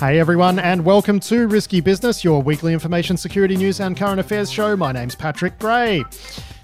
[0.00, 4.50] Hey everyone, and welcome to Risky Business, your weekly information security news and current affairs
[4.50, 4.74] show.
[4.74, 6.02] My name's Patrick Gray.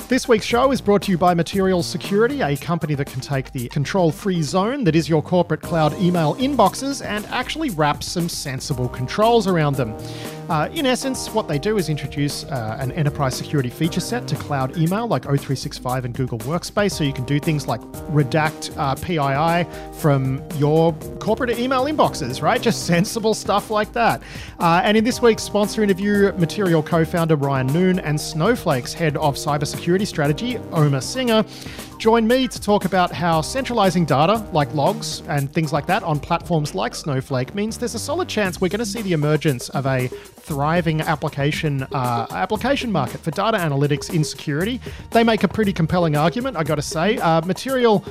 [0.09, 3.53] This week's show is brought to you by Material Security, a company that can take
[3.53, 8.27] the control free zone that is your corporate cloud email inboxes and actually wrap some
[8.27, 9.95] sensible controls around them.
[10.49, 14.37] Uh, in essence, what they do is introduce uh, an enterprise security feature set to
[14.37, 17.81] cloud email like O365 and Google Workspace, so you can do things like
[18.13, 22.63] redact uh, PII from your corporate email inboxes, right?
[22.67, 24.23] Just sensible stuff like that.
[24.61, 29.17] Uh, and in this week's sponsor interview, Material co founder Ryan Noon and Snowflake's head
[29.17, 31.45] of cybersecurity strategy, Omer Singer,
[31.99, 36.21] Join me to talk about how centralizing data like logs and things like that on
[36.21, 39.87] platforms like Snowflake means there's a solid chance we're going to see the emergence of
[39.87, 44.81] a thriving application uh, application market for data analytics in security.
[45.11, 47.17] They make a pretty compelling argument, I got to say.
[47.19, 48.05] Uh, Material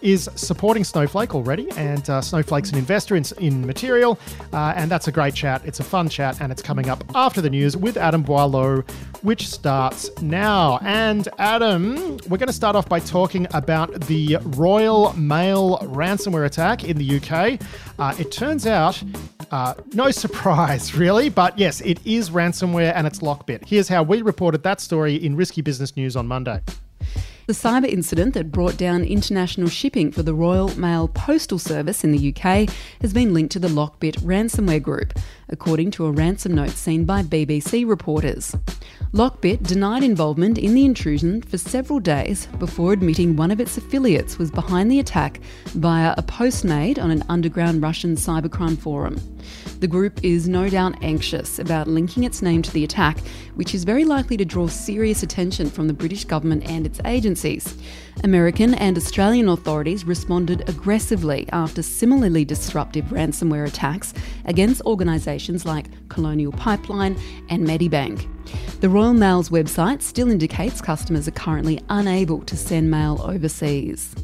[0.00, 4.18] is supporting Snowflake already, and uh, Snowflake's an investor in, in Material,
[4.52, 5.62] uh, and that's a great chat.
[5.64, 8.82] It's a fun chat, and it's coming up after the news with Adam Boileau,
[9.22, 10.78] which starts now.
[10.82, 16.84] And Adam, we're going to start off by talking about the Royal Mail ransomware attack
[16.84, 17.60] in the UK.
[17.98, 19.02] Uh, it turns out,
[19.50, 23.66] uh, no surprise really, but yes, it is ransomware and it's Lockbit.
[23.66, 26.60] Here's how we reported that story in Risky Business News on Monday.
[27.46, 32.12] The cyber incident that brought down international shipping for the Royal Mail Postal Service in
[32.12, 35.12] the UK has been linked to the Lockbit ransomware group,
[35.52, 38.56] according to a ransom note seen by BBC reporters.
[39.12, 44.38] Lockbit denied involvement in the intrusion for several days before admitting one of its affiliates
[44.38, 49.20] was behind the attack via a post made on an underground Russian cybercrime forum.
[49.80, 53.18] The group is no doubt anxious about linking its name to the attack,
[53.56, 57.76] which is very likely to draw serious attention from the British government and its agencies.
[58.24, 66.52] American and Australian authorities responded aggressively after similarly disruptive ransomware attacks against organisations like Colonial
[66.52, 67.16] Pipeline
[67.48, 68.28] and Medibank.
[68.80, 74.14] The Royal Mail's website still indicates customers are currently unable to send mail overseas.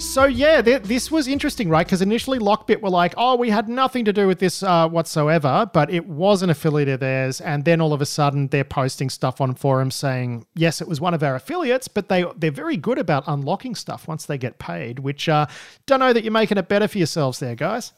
[0.00, 1.86] So yeah, th- this was interesting, right?
[1.86, 5.68] Because initially Lockbit were like, "Oh, we had nothing to do with this uh, whatsoever,"
[5.72, 9.10] but it was an affiliate of theirs, and then all of a sudden they're posting
[9.10, 12.78] stuff on forums saying, "Yes, it was one of our affiliates," but they they're very
[12.78, 15.00] good about unlocking stuff once they get paid.
[15.00, 15.46] Which uh,
[15.84, 17.92] don't know that you're making it better for yourselves there, guys.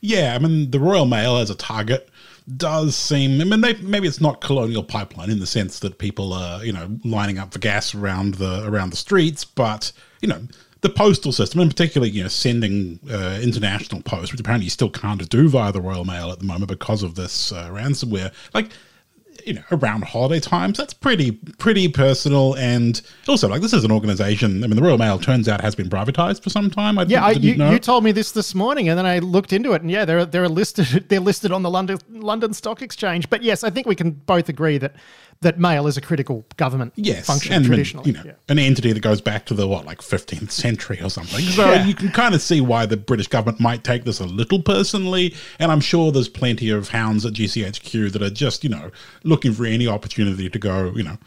[0.00, 2.08] Yeah, I mean the Royal Mail as a target
[2.56, 3.40] does seem.
[3.40, 6.72] I mean, they, maybe it's not Colonial Pipeline in the sense that people are you
[6.72, 10.40] know lining up for gas around the around the streets, but you know
[10.80, 14.90] the postal system, in particular, you know, sending uh, international post, which apparently you still
[14.90, 18.32] can't do via the Royal Mail at the moment because of this uh, ransomware.
[18.54, 18.70] Like,
[19.48, 22.54] you know, around holiday times, that's pretty pretty personal.
[22.56, 24.62] And also, like, this is an organization.
[24.62, 26.98] I mean, the Royal Mail turns out has been privatized for some time.
[26.98, 29.72] I yeah, I, you, you, told me this this morning, and then I looked into
[29.72, 33.30] it, and yeah, they're they're listed they're listed on the London London Stock Exchange.
[33.30, 34.94] But yes, I think we can both agree that
[35.40, 38.10] that mail is a critical government yes, function and traditionally.
[38.10, 38.32] You know, yeah.
[38.48, 41.40] an entity that goes back to the what, like 15th century or something.
[41.40, 41.84] So yeah.
[41.86, 45.34] you can kind of see why the British government might take this a little personally.
[45.58, 48.90] And I'm sure there's plenty of hounds at GCHQ that are just, you know,
[49.22, 51.18] looking for any opportunity to go, you know,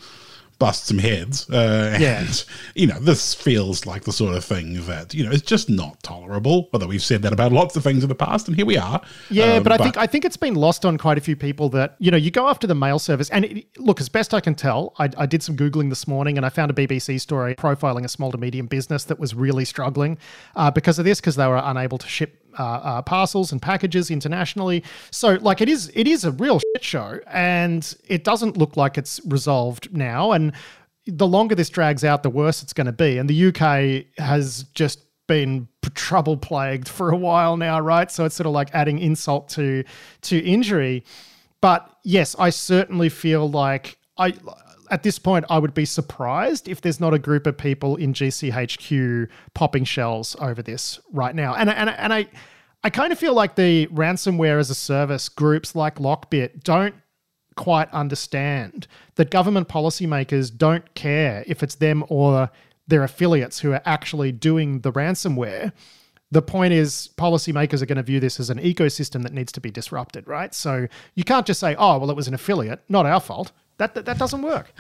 [0.62, 1.50] bust some heads.
[1.50, 2.20] Uh, yeah.
[2.20, 2.46] And,
[2.76, 6.02] you know, this feels like the sort of thing that, you know, it's just not
[6.04, 6.70] tolerable.
[6.72, 9.02] Although we've said that about lots of things in the past, and here we are.
[9.32, 11.36] Yeah, um, but I but, think I think it's been lost on quite a few
[11.36, 13.32] people that, you know, you go after the mail service.
[13.32, 16.38] And it, look, as best I can tell, I, I did some Googling this morning
[16.38, 19.66] and I found a BBC story profiling a small to medium business that was really
[19.66, 20.20] struggling
[20.56, 24.12] uh, because of this, because they were unable to ship uh, uh, parcels and packages
[24.12, 24.84] internationally.
[25.12, 28.98] So like it is it is a real shit show, and it doesn't look like
[28.98, 30.32] it's resolved now.
[30.32, 30.54] And
[31.06, 33.18] the longer this drags out, the worse it's going to be.
[33.18, 38.12] And the UK has just been trouble plagued for a while now, right?
[38.12, 39.84] So it's sort of like adding insult to
[40.24, 41.04] to injury.
[41.62, 44.34] But yes, I certainly feel like I
[44.92, 48.14] at this point, I would be surprised if there's not a group of people in
[48.14, 51.56] GCHQ popping shells over this right now.
[51.56, 52.28] And and and I
[52.84, 56.96] I kind of feel like the ransomware as a service groups like Lockbit don't
[57.56, 62.50] quite understand that government policymakers don't care if it's them or
[62.88, 65.72] their affiliates who are actually doing the ransomware.
[66.32, 69.62] The point is, policymakers are going to view this as an ecosystem that needs to
[69.62, 70.54] be disrupted, right?
[70.54, 73.52] So you can't just say, oh, well, it was an affiliate, not our fault.
[73.82, 74.72] That, that, that doesn't work.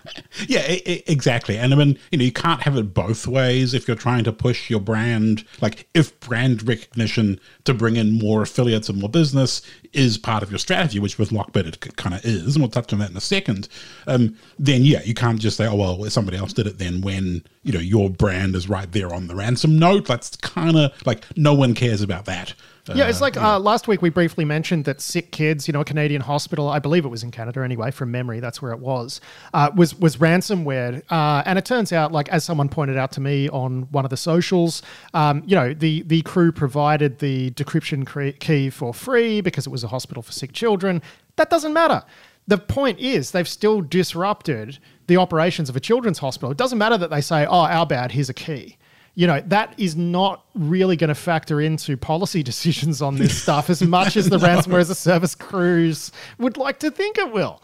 [0.47, 1.57] Yeah, exactly.
[1.57, 4.31] And I mean, you know, you can't have it both ways if you're trying to
[4.31, 5.43] push your brand.
[5.59, 10.51] Like, if brand recognition to bring in more affiliates and more business is part of
[10.51, 13.17] your strategy, which with Lockbit it kind of is, and we'll touch on that in
[13.17, 13.67] a second.
[14.05, 16.77] Um, then yeah, you can't just say, oh well, somebody else did it.
[16.77, 20.77] Then when you know your brand is right there on the ransom note, that's kind
[20.77, 22.53] of like no one cares about that.
[22.93, 25.85] Yeah, it's like uh, last week we briefly mentioned that sick kids, you know, a
[25.85, 29.21] Canadian hospital, I believe it was in Canada anyway, from memory, that's where it was,
[29.53, 31.01] uh, was was ransomware.
[31.09, 34.09] Uh, and it turns out, like as someone pointed out to me on one of
[34.09, 34.81] the socials,
[35.13, 39.69] um, you know, the the crew provided the decryption cre- key for free because it
[39.69, 41.01] was a hospital for sick children.
[41.35, 42.03] That doesn't matter.
[42.47, 46.51] The point is, they've still disrupted the operations of a children's hospital.
[46.51, 48.11] It doesn't matter that they say, "Oh, our bad.
[48.11, 48.77] Here's a key."
[49.15, 53.69] You know, that is not really going to factor into policy decisions on this stuff
[53.69, 57.61] as much as the ransomware as a service crews would like to think it will.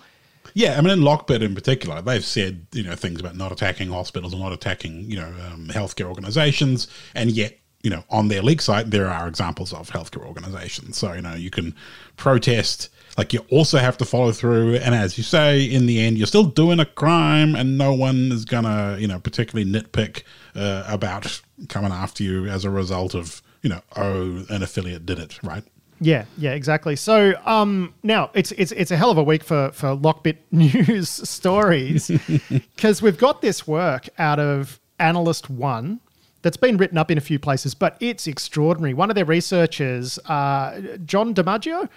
[0.54, 3.90] Yeah, I mean, in Lockbit in particular, they've said you know things about not attacking
[3.90, 8.42] hospitals or not attacking you know um, healthcare organizations, and yet you know on their
[8.42, 10.98] leak site there are examples of healthcare organizations.
[10.98, 11.76] So you know you can
[12.16, 16.18] protest, like you also have to follow through, and as you say, in the end,
[16.18, 20.24] you're still doing a crime, and no one is gonna you know particularly nitpick
[20.57, 25.19] uh, about coming after you as a result of you know oh an affiliate did
[25.19, 25.63] it right
[26.00, 26.95] yeah, yeah, exactly.
[26.95, 31.09] So um, now it's it's it's a hell of a week for for Lockbit news
[31.09, 32.07] stories
[32.50, 36.00] because we've got this work out of Analyst One
[36.44, 38.94] that's been written up in a few places, but it's extraordinary.
[38.94, 41.89] One of their researchers, uh, Jon DiMaggio,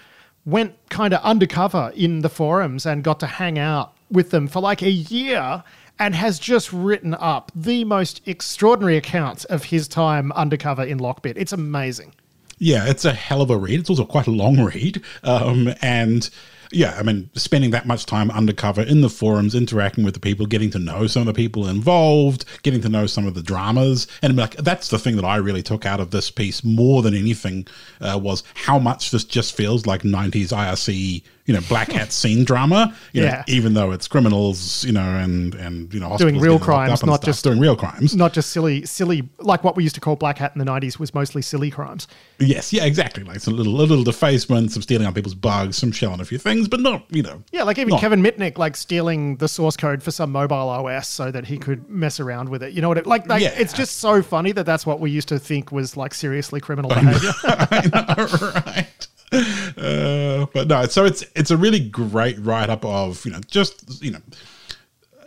[0.46, 4.60] went kind of undercover in the forums and got to hang out with them for
[4.60, 5.62] like a year
[6.00, 11.34] and has just written up the most extraordinary accounts of his time undercover in Lockbit.
[11.36, 12.14] It's amazing.
[12.58, 13.80] Yeah, it's a hell of a read.
[13.80, 15.02] It's also quite a long read.
[15.22, 16.28] Um, and
[16.72, 20.46] yeah, I mean, spending that much time undercover in the forums, interacting with the people,
[20.46, 24.06] getting to know some of the people involved, getting to know some of the dramas,
[24.22, 27.14] and like that's the thing that I really took out of this piece more than
[27.14, 27.66] anything
[28.00, 32.44] uh, was how much this just feels like '90s IRC you know black hat scene
[32.44, 33.30] drama you yeah.
[33.30, 37.24] know, even though it's criminals you know and and you know doing real crimes not
[37.24, 38.14] just doing real crimes.
[38.14, 41.00] not just silly silly like what we used to call black hat in the 90s
[41.00, 42.06] was mostly silly crimes.
[42.38, 43.24] Yes yeah exactly.
[43.24, 46.38] Like some little a little defacement some stealing on people's bugs some shelling a few
[46.38, 49.76] things but not you know yeah like even not, kevin mitnick like stealing the source
[49.76, 52.74] code for some mobile os so that he could mess around with it.
[52.74, 53.54] You know what it like, like yeah.
[53.56, 56.90] it's just so funny that that's what we used to think was like seriously criminal
[56.90, 57.32] behavior.
[57.42, 58.99] I know, right
[59.32, 64.02] uh, but no, so it's it's a really great write up of you know just
[64.02, 64.20] you know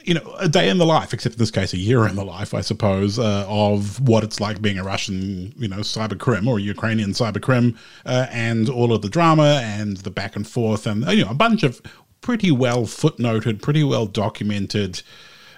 [0.04, 2.26] you know a day in the life, except in this case a year in the
[2.26, 6.48] life, I suppose, uh, of what it's like being a Russian you know cyber crim
[6.48, 10.48] or a Ukrainian cyber crim, uh, and all of the drama and the back and
[10.48, 11.82] forth, and you know a bunch of
[12.22, 15.02] pretty well footnoted, pretty well documented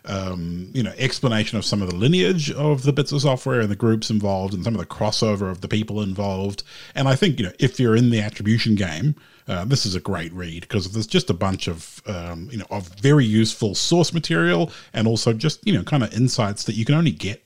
[0.06, 3.70] um, you know, explanation of some of the lineage of the bits of software and
[3.70, 6.64] the groups involved and some of the crossover of the people involved.
[6.94, 9.16] And I think, you know, if you're in the attribution game,
[9.48, 12.66] uh, this is a great read because there's just a bunch of, um, you know,
[12.70, 16.86] of very useful source material and also just, you know, kind of insights that you
[16.86, 17.44] can only get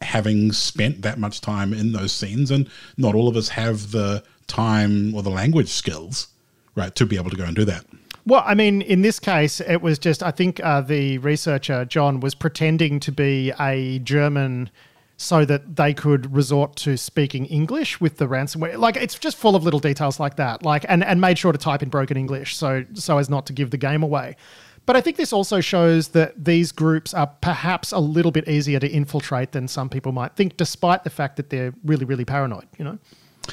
[0.00, 2.50] having spent that much time in those scenes.
[2.50, 6.28] And not all of us have the time or the language skills,
[6.74, 7.84] right, to be able to go and do that.
[8.24, 12.20] Well, I mean, in this case, it was just, I think uh, the researcher, Jon,
[12.20, 14.70] was pretending to be a German
[15.16, 18.76] so that they could resort to speaking English with the ransomware.
[18.76, 20.64] Like it's just full of little details like that.
[20.64, 23.52] Like and, and made sure to type in broken English so so as not to
[23.52, 24.36] give the game away.
[24.84, 28.80] But I think this also shows that these groups are perhaps a little bit easier
[28.80, 32.66] to infiltrate than some people might think, despite the fact that they're really, really paranoid,
[32.78, 32.98] you know?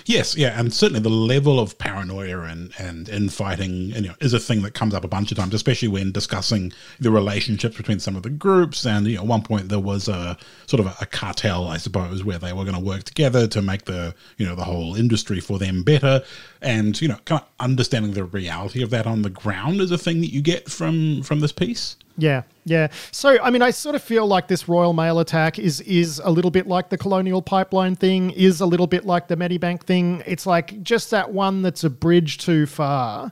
[0.06, 4.40] Yes, yeah, and certainly the level of paranoia and and infighting you know, is a
[4.40, 8.16] thing that comes up a bunch of times, especially when discussing the relationships between some
[8.16, 8.86] of the groups.
[8.86, 11.78] And you know, at one point there was a sort of a, a cartel, I
[11.78, 14.96] suppose, where they were going to work together to make the you know the whole
[14.96, 16.24] industry for them better.
[16.62, 19.98] And you know, kind of understanding the reality of that on the ground is a
[19.98, 21.96] thing that you get from from this piece.
[22.20, 22.90] Yeah, yeah.
[23.12, 26.30] So, I mean, I sort of feel like this Royal Mail attack is is a
[26.30, 30.22] little bit like the Colonial Pipeline thing, is a little bit like the Medibank thing.
[30.26, 33.32] It's like just that one that's a bridge too far.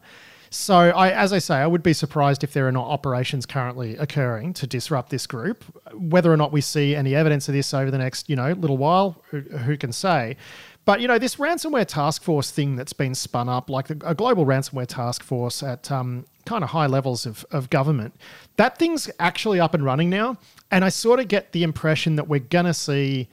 [0.50, 3.98] So, I, as I say, I would be surprised if there are not operations currently
[3.98, 5.66] occurring to disrupt this group.
[5.94, 8.78] Whether or not we see any evidence of this over the next, you know, little
[8.78, 10.38] while, who, who can say?
[10.86, 14.46] But you know, this ransomware task force thing that's been spun up, like a global
[14.46, 18.16] ransomware task force at um, kind of high levels of, of government,
[18.56, 20.38] that thing's actually up and running now.
[20.72, 23.28] And I sort of get the impression that we're gonna see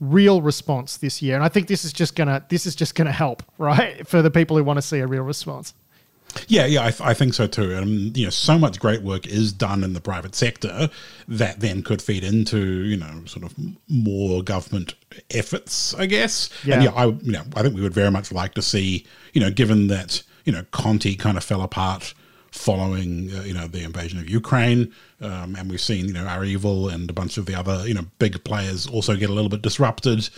[0.00, 1.34] real response this year.
[1.34, 4.30] And I think this is just gonna this is just gonna help, right, for the
[4.30, 5.74] people who want to see a real response.
[6.48, 7.74] Yeah, yeah, I, th- I, think so too.
[7.76, 10.90] And you know, so much great work is done in the private sector
[11.28, 13.54] that then could feed into you know sort of
[13.88, 14.94] more government
[15.30, 16.50] efforts, I guess.
[16.64, 16.74] Yeah.
[16.74, 19.40] And yeah, I you know I think we would very much like to see you
[19.40, 22.14] know given that you know Conti kind of fell apart
[22.54, 26.88] following uh, you know the invasion of Ukraine, um, and we've seen you know REvil
[26.88, 29.62] and a bunch of the other you know big players also get a little bit
[29.62, 30.28] disrupted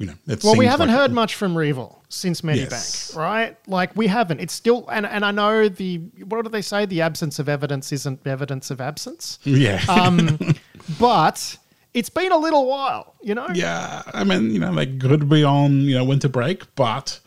[0.00, 3.14] you know, it Well, we haven't like- heard much from REvil since Medibank, Yes.
[3.16, 3.56] right?
[3.66, 4.38] Like we haven't.
[4.38, 6.86] It's still, and and I know the what do they say?
[6.86, 9.40] The absence of evidence isn't evidence of absence.
[9.42, 9.82] Yeah.
[9.88, 10.38] Um,
[11.00, 11.56] but
[11.94, 13.48] it's been a little while, you know.
[13.54, 14.02] yeah.
[14.14, 17.18] I mean, you know, they could be on, you know, winter break, but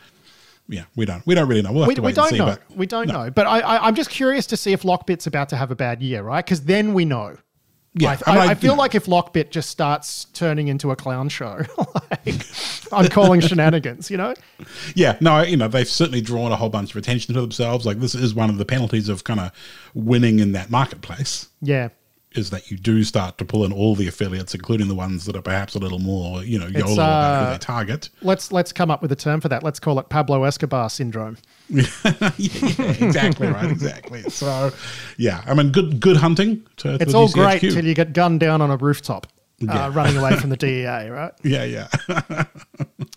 [0.71, 1.25] yeah, we don't.
[1.27, 1.71] We don't really know.
[1.71, 2.37] We'll We, we don't see.
[2.37, 2.45] know.
[2.45, 3.25] But we don't no.
[3.25, 3.29] know.
[3.31, 6.01] But I, I, I'm just curious to see if Lockbit's about to have a bad
[6.01, 6.43] year, right?
[6.43, 7.37] Because then we know.
[7.93, 10.95] Yeah, I, I mean, I, I- feel like if Lockbit just starts turning into a
[10.95, 11.59] clown show,
[12.25, 12.41] like
[12.93, 14.33] I'm calling shenanigans, you know?
[14.95, 17.85] Yeah, no, you know, they've certainly drawn a whole bunch of attention to themselves.
[17.85, 19.51] Like this is one of the penalties of kind of
[19.93, 21.49] winning in that marketplace.
[21.61, 21.89] Yeah.
[22.33, 25.35] Is that you do start to pull in all the affiliates, including the ones that
[25.35, 28.09] are perhaps a little more, you know, YOLO about who uh, they target.
[28.21, 29.63] Let's let's come up with a term for that.
[29.63, 31.37] Let's call it Pablo Escobar syndrome.
[31.69, 31.83] yeah,
[32.37, 34.23] yeah, exactly right, exactly.
[34.23, 34.71] So,
[35.17, 36.63] yeah, I mean, good good hunting.
[36.77, 39.27] To, to It's all great till you get gunned down on a rooftop,
[39.59, 39.85] Yeah.
[39.85, 41.33] uh, running away from the DEA, right?
[41.43, 41.87] Yeah, yeah,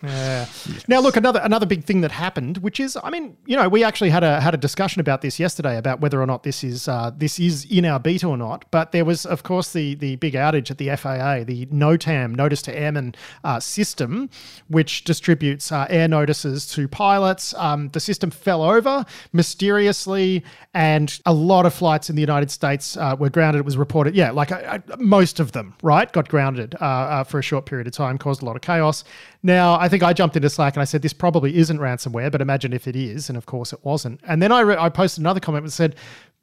[0.05, 0.47] Yeah.
[0.89, 3.83] Now, look, another another big thing that happened, which is, I mean, you know, we
[3.83, 6.89] actually had a had a discussion about this yesterday about whether or not this is
[6.89, 8.65] uh, this is in our beat or not.
[8.71, 12.63] But there was, of course, the the big outage at the FAA, the NOTAM Notice
[12.63, 14.29] to Airmen uh, system,
[14.69, 17.55] which distributes uh, air notices to pilots.
[17.55, 20.45] Um, the system fell over mysteriously,
[20.75, 23.61] and a lot of flights in the United States uh, were grounded.
[23.61, 27.43] It was reported, yeah, like uh, uh, most of them, right, got grounded for a
[27.43, 29.05] short period of time, caused a lot of chaos.
[29.45, 32.41] Now, I think I jumped into Slack and I said, this probably isn't ransomware, but
[32.41, 33.29] imagine if it is.
[33.29, 34.21] And of course, it wasn't.
[34.27, 35.97] And then I, re- I posted another comment that said,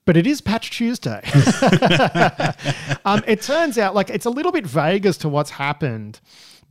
[0.05, 1.19] but it is Patch Tuesday.
[3.05, 6.19] um, it turns out like it's a little bit vague as to what's happened,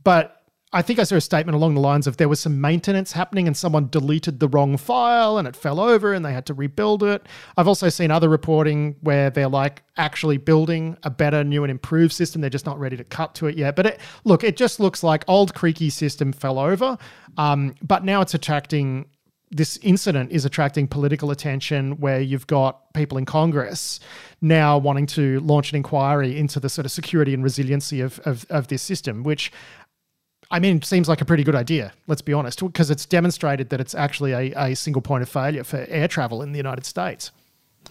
[0.05, 0.40] but
[0.73, 3.45] I think I saw a statement along the lines of there was some maintenance happening
[3.45, 7.03] and someone deleted the wrong file and it fell over and they had to rebuild
[7.03, 7.27] it.
[7.57, 12.13] I've also seen other reporting where they're like actually building a better, new, and improved
[12.13, 12.39] system.
[12.39, 13.75] They're just not ready to cut to it yet.
[13.75, 16.97] But it, look, it just looks like old creaky system fell over,
[17.37, 19.07] um, but now it's attracting
[19.51, 23.99] this incident is attracting political attention where you've got people in Congress
[24.39, 28.45] now wanting to launch an inquiry into the sort of security and resiliency of, of,
[28.49, 29.51] of this system, which
[30.51, 33.69] I mean, it seems like a pretty good idea, let's be honest, because it's demonstrated
[33.69, 36.85] that it's actually a, a single point of failure for air travel in the United
[36.85, 37.31] States.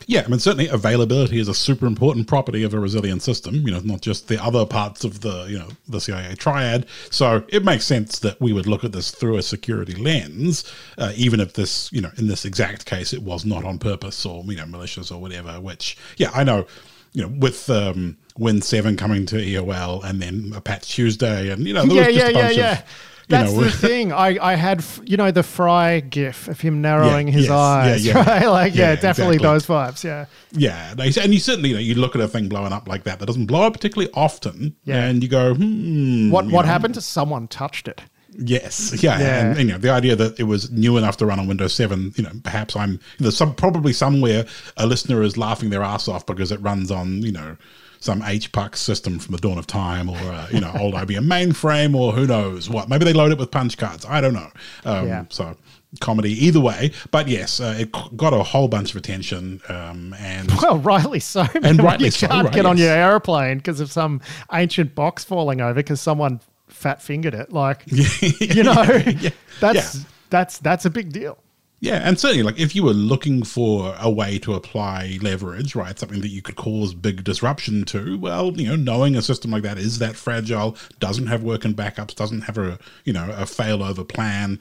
[0.06, 0.22] yeah.
[0.24, 3.54] I mean, certainly availability is a super important property of a resilient system.
[3.54, 6.86] You know, not just the other parts of the you know the CIA triad.
[7.10, 11.12] So it makes sense that we would look at this through a security lens, uh,
[11.16, 14.44] even if this you know in this exact case it was not on purpose or
[14.44, 15.60] you know malicious or whatever.
[15.60, 16.66] Which yeah, I know.
[17.12, 21.66] You know, with um, Win Seven coming to EOL and then a patch Tuesday, and
[21.66, 22.72] you know, there yeah, was just yeah, a yeah, bunch yeah.
[22.78, 22.84] of
[23.28, 24.12] That's know, the thing.
[24.12, 28.06] I, I had, you know, the Fry gif of him narrowing Yeah, his yes, eyes,
[28.06, 28.14] yeah.
[28.28, 28.46] right?
[28.46, 29.38] Like, yeah, Yeah, definitely exactly.
[29.38, 30.04] those vibes.
[30.04, 30.26] Yeah.
[30.52, 33.18] Yeah, and you certainly you, know, you look at a thing blowing up like that
[33.20, 35.04] that doesn't blow up particularly often, Yeah.
[35.04, 37.02] and you go, hmm, What what know, happened?
[37.02, 38.00] Someone touched it.
[38.32, 39.50] Yes, yeah, Yeah.
[39.50, 42.12] And, you know the idea that it was new enough to run on Windows Seven.
[42.16, 44.46] You know, perhaps I'm there's some probably somewhere
[44.76, 47.56] a listener is laughing their ass off because it runs on you know
[48.00, 51.94] some HPUX system from the dawn of time or uh, you know old IBM mainframe
[51.94, 52.88] or who knows what.
[52.88, 54.04] Maybe they load it with punch cards.
[54.06, 54.50] I don't know.
[54.84, 55.24] Um, Yeah.
[55.28, 55.56] So
[55.98, 60.50] comedy either way, but yes, uh, it got a whole bunch of attention and.
[60.62, 61.46] Well, rightly so.
[61.62, 64.20] And rightly you so, can't right, get on your airplane because of some
[64.52, 67.52] ancient box falling over because someone fat fingered it.
[67.52, 68.84] Like, you know,
[69.60, 70.02] that's Yeah.
[70.30, 71.38] that's that's a big deal.
[71.82, 75.98] Yeah, and certainly, like if you were looking for a way to apply leverage, right,
[75.98, 79.62] something that you could cause big disruption to, well, you know, knowing a system like
[79.62, 84.06] that is that fragile, doesn't have working backups, doesn't have a you know a failover
[84.06, 84.60] plan,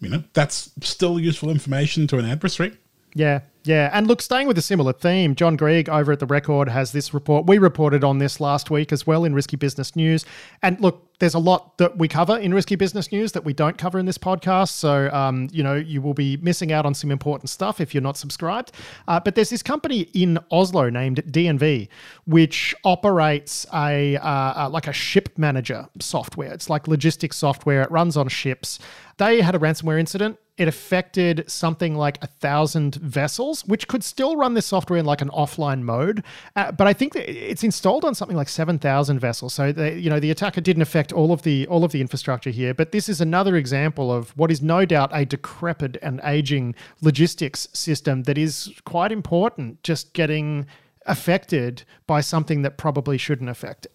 [0.00, 2.76] you know, that's still useful information to an adversary.
[3.14, 3.88] Yeah, yeah.
[3.94, 7.14] And look, staying with a similar theme, John Greig over at The Record has this
[7.14, 7.46] report.
[7.46, 10.26] We reported on this last week as well in Risky Business News.
[10.60, 13.78] And look, there's a lot that we cover in Risky Business News that we don't
[13.78, 14.70] cover in this podcast.
[14.70, 18.02] So, um, you know, you will be missing out on some important stuff if you're
[18.02, 18.72] not subscribed.
[19.08, 21.88] Uh, but there's this company in Oslo named DNV,
[22.26, 26.52] which operates a uh, uh, like a ship manager software.
[26.52, 27.82] It's like logistics software.
[27.82, 28.78] It runs on ships.
[29.18, 34.36] They had a ransomware incident it affected something like a thousand vessels, which could still
[34.36, 36.24] run this software in like an offline mode.
[36.54, 39.52] Uh, but I think it's installed on something like seven thousand vessels.
[39.52, 42.50] So they, you know the attacker didn't affect all of the all of the infrastructure
[42.50, 42.74] here.
[42.74, 47.68] But this is another example of what is no doubt a decrepit and aging logistics
[47.72, 49.82] system that is quite important.
[49.82, 50.66] Just getting
[51.06, 53.92] affected by something that probably shouldn't affect it.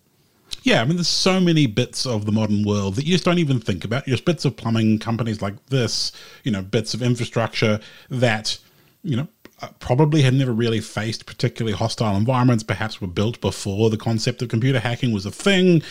[0.63, 3.39] Yeah, I mean, there's so many bits of the modern world that you just don't
[3.39, 4.05] even think about.
[4.05, 6.11] Just bits of plumbing companies like this,
[6.43, 8.57] you know, bits of infrastructure that,
[9.03, 9.27] you know,
[9.61, 14.41] uh, probably had never really faced particularly hostile environments, perhaps were built before the concept
[14.41, 15.81] of computer hacking was a thing.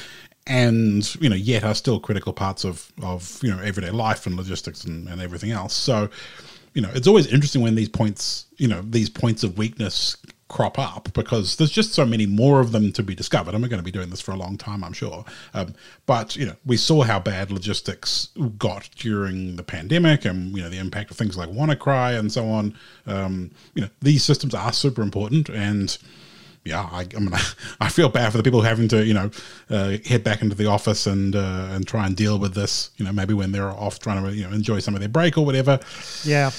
[0.47, 4.37] And you know yet are still critical parts of of you know everyday life and
[4.37, 5.75] logistics and, and everything else.
[5.75, 6.09] So
[6.75, 10.17] you know it's always interesting when these points you know these points of weakness
[10.51, 13.55] crop up because there's just so many more of them to be discovered.
[13.55, 15.25] And we're going to be doing this for a long time, I'm sure.
[15.55, 15.75] Um,
[16.07, 18.29] but you know, we saw how bad logistics
[18.59, 22.47] got during the pandemic, and you know the impact of things like WannaCry and so
[22.51, 22.77] on.
[23.07, 25.97] Um, you know, these systems are super important, and
[26.65, 27.33] yeah, I, I mean,
[27.81, 29.31] I feel bad for the people having to, you know,
[29.71, 32.91] uh, head back into the office and uh, and try and deal with this.
[32.97, 35.39] You know, maybe when they're off trying to, you know, enjoy some of their break
[35.39, 35.81] or whatever.
[36.25, 36.51] Yeah,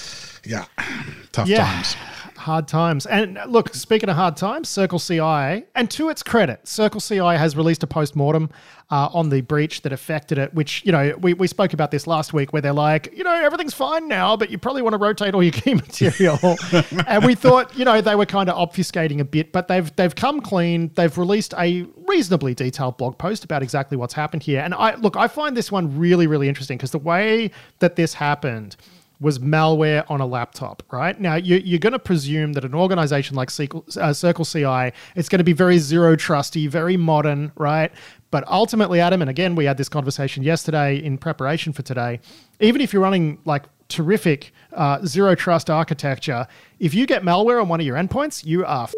[0.44, 0.66] yeah,
[1.32, 1.66] tough yeah.
[1.66, 1.96] times
[2.42, 3.06] hard times.
[3.06, 7.56] And look, speaking of hard times, Circle CI, and to its credit, Circle CI has
[7.56, 8.50] released a post mortem
[8.90, 12.08] uh, on the breach that affected it, which, you know, we, we spoke about this
[12.08, 14.98] last week where they're like, you know, everything's fine now, but you probably want to
[14.98, 16.38] rotate all your key material.
[17.08, 20.16] and we thought, you know, they were kind of obfuscating a bit, but they've they've
[20.16, 20.92] come clean.
[20.96, 24.60] They've released a reasonably detailed blog post about exactly what's happened here.
[24.60, 28.14] And I look, I find this one really, really interesting because the way that this
[28.14, 28.76] happened
[29.22, 31.18] was malware on a laptop, right?
[31.22, 35.30] Now, you, are going to presume that an organization like Circle, uh, Circle CI it's
[35.30, 37.92] going to be very zero trusty, very modern, right?
[38.32, 42.20] But ultimately, Adam, and again, we had this conversation yesterday in preparation for today,
[42.60, 46.48] even if you're running like terrific uh, zero trust architecture,
[46.80, 48.86] if you get malware on one of your endpoints, you are.
[48.86, 48.94] F-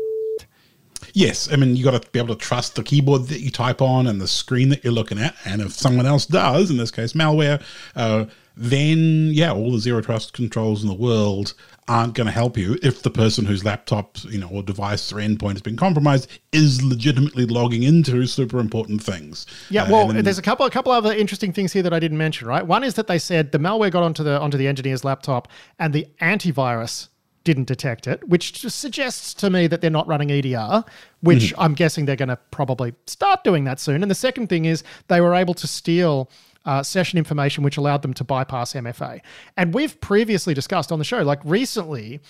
[1.12, 3.82] Yes, I mean you got to be able to trust the keyboard that you type
[3.82, 5.36] on and the screen that you're looking at.
[5.46, 7.62] And if someone else does, in this case malware,
[7.96, 8.26] uh,
[8.56, 11.54] then yeah, all the zero trust controls in the world
[11.88, 15.18] aren't going to help you if the person whose laptop, you know, or device or
[15.18, 19.46] endpoint has been compromised is legitimately logging into super important things.
[19.70, 22.00] Yeah, uh, well, then, there's a couple a couple other interesting things here that I
[22.00, 22.48] didn't mention.
[22.48, 25.48] Right, one is that they said the malware got onto the onto the engineer's laptop
[25.80, 27.10] and the antivirus
[27.44, 30.84] didn't detect it, which just suggests to me that they're not running EDR,
[31.22, 31.62] which mm-hmm.
[31.62, 34.02] I'm guessing they're going to probably start doing that soon.
[34.02, 36.30] And the second thing is they were able to steal
[36.66, 39.22] uh, session information, which allowed them to bypass MFA.
[39.58, 42.22] And we've previously discussed on the show, like recently,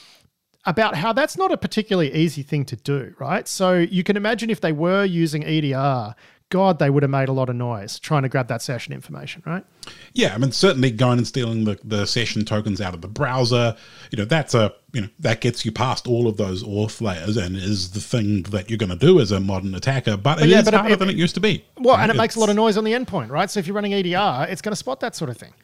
[0.66, 3.48] about how that's not a particularly easy thing to do, right?
[3.48, 6.16] So you can imagine if they were using EDR,
[6.54, 9.42] God, they would have made a lot of noise trying to grab that session information,
[9.44, 9.66] right?
[10.14, 13.76] Yeah, I mean, certainly going and stealing the, the session tokens out of the browser,
[14.12, 17.38] you know, that's a, you know, that gets you past all of those auth layers
[17.38, 20.44] and is the thing that you're going to do as a modern attacker, but, but
[20.44, 21.66] it yeah, is but harder it, than it used to be.
[21.80, 23.50] Well, and it it's, makes a lot of noise on the endpoint, right?
[23.50, 25.56] So if you're running EDR, it's going to spot that sort of thing.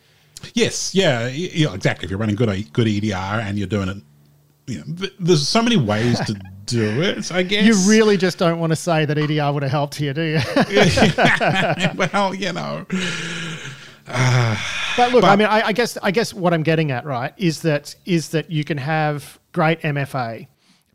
[0.55, 2.05] Yes, yeah, yeah, exactly.
[2.05, 3.97] If you're running good good EDR and you're doing it,
[4.65, 7.65] you know, there's so many ways to do it, I guess.
[7.65, 10.39] You really just don't want to say that EDR would have helped you, do you?
[11.95, 12.85] well, you know.
[14.07, 14.57] Uh,
[14.97, 17.33] but look, but, I mean, I, I, guess I guess what I'm getting at, right,
[17.37, 20.47] is that is that you can have great MFA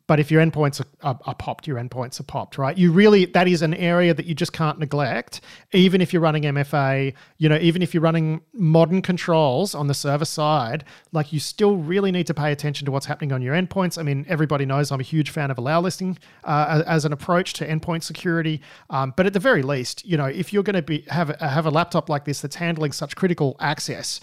[0.07, 2.77] but if your endpoints are, are, are, popped, your endpoints are popped, right?
[2.77, 5.41] You really, that is an area that you just can't neglect.
[5.73, 9.95] Even if you're running MFA, you know, even if you're running modern controls on the
[9.95, 13.55] server side, like you still really need to pay attention to what's happening on your
[13.55, 13.97] endpoints.
[13.97, 17.55] I mean, everybody knows I'm a huge fan of allow listing uh, as an approach
[17.55, 18.61] to endpoint security.
[18.91, 21.65] Um, but at the very least, you know, if you're going to be have, have
[21.65, 24.21] a laptop like this that's handling such critical access,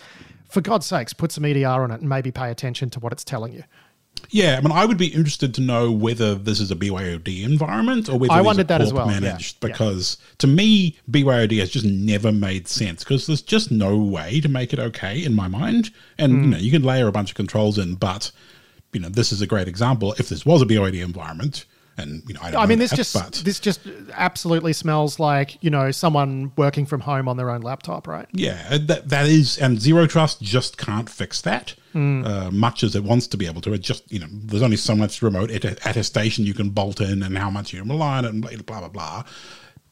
[0.51, 3.23] for God's sakes, put some EDR on it and maybe pay attention to what it's
[3.23, 3.63] telling you.
[4.29, 8.09] Yeah, I mean, I would be interested to know whether this is a BYOD environment
[8.09, 9.07] or whether I wondered that as well.
[9.07, 9.57] managed.
[9.61, 9.69] Yeah.
[9.69, 10.35] Because yeah.
[10.39, 14.73] to me, BYOD has just never made sense because there's just no way to make
[14.73, 15.91] it okay in my mind.
[16.17, 16.43] And mm.
[16.43, 18.31] you know, you can layer a bunch of controls in, but
[18.93, 20.13] you know, this is a great example.
[20.17, 21.65] If this was a BYOD environment,
[22.01, 23.81] and you know, I, I mean, this that, just but, this just
[24.13, 28.27] absolutely smells like you know someone working from home on their own laptop, right?
[28.33, 31.75] Yeah, that that is, and zero trust just can't fix that.
[31.93, 32.25] Mm.
[32.25, 34.77] Uh, much as it wants to be able to, it just you know, there's only
[34.77, 38.29] so much remote attestation you can bolt in, and how much you rely on it,
[38.29, 39.23] and blah blah blah.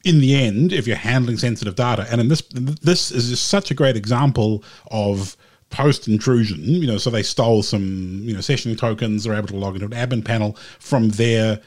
[0.06, 3.70] In the end, if you're handling sensitive data, and in this this is just such
[3.72, 5.36] a great example of
[5.70, 6.62] post intrusion.
[6.64, 9.86] You know, so they stole some you know session tokens, they're able to log into
[9.86, 11.62] an admin panel from there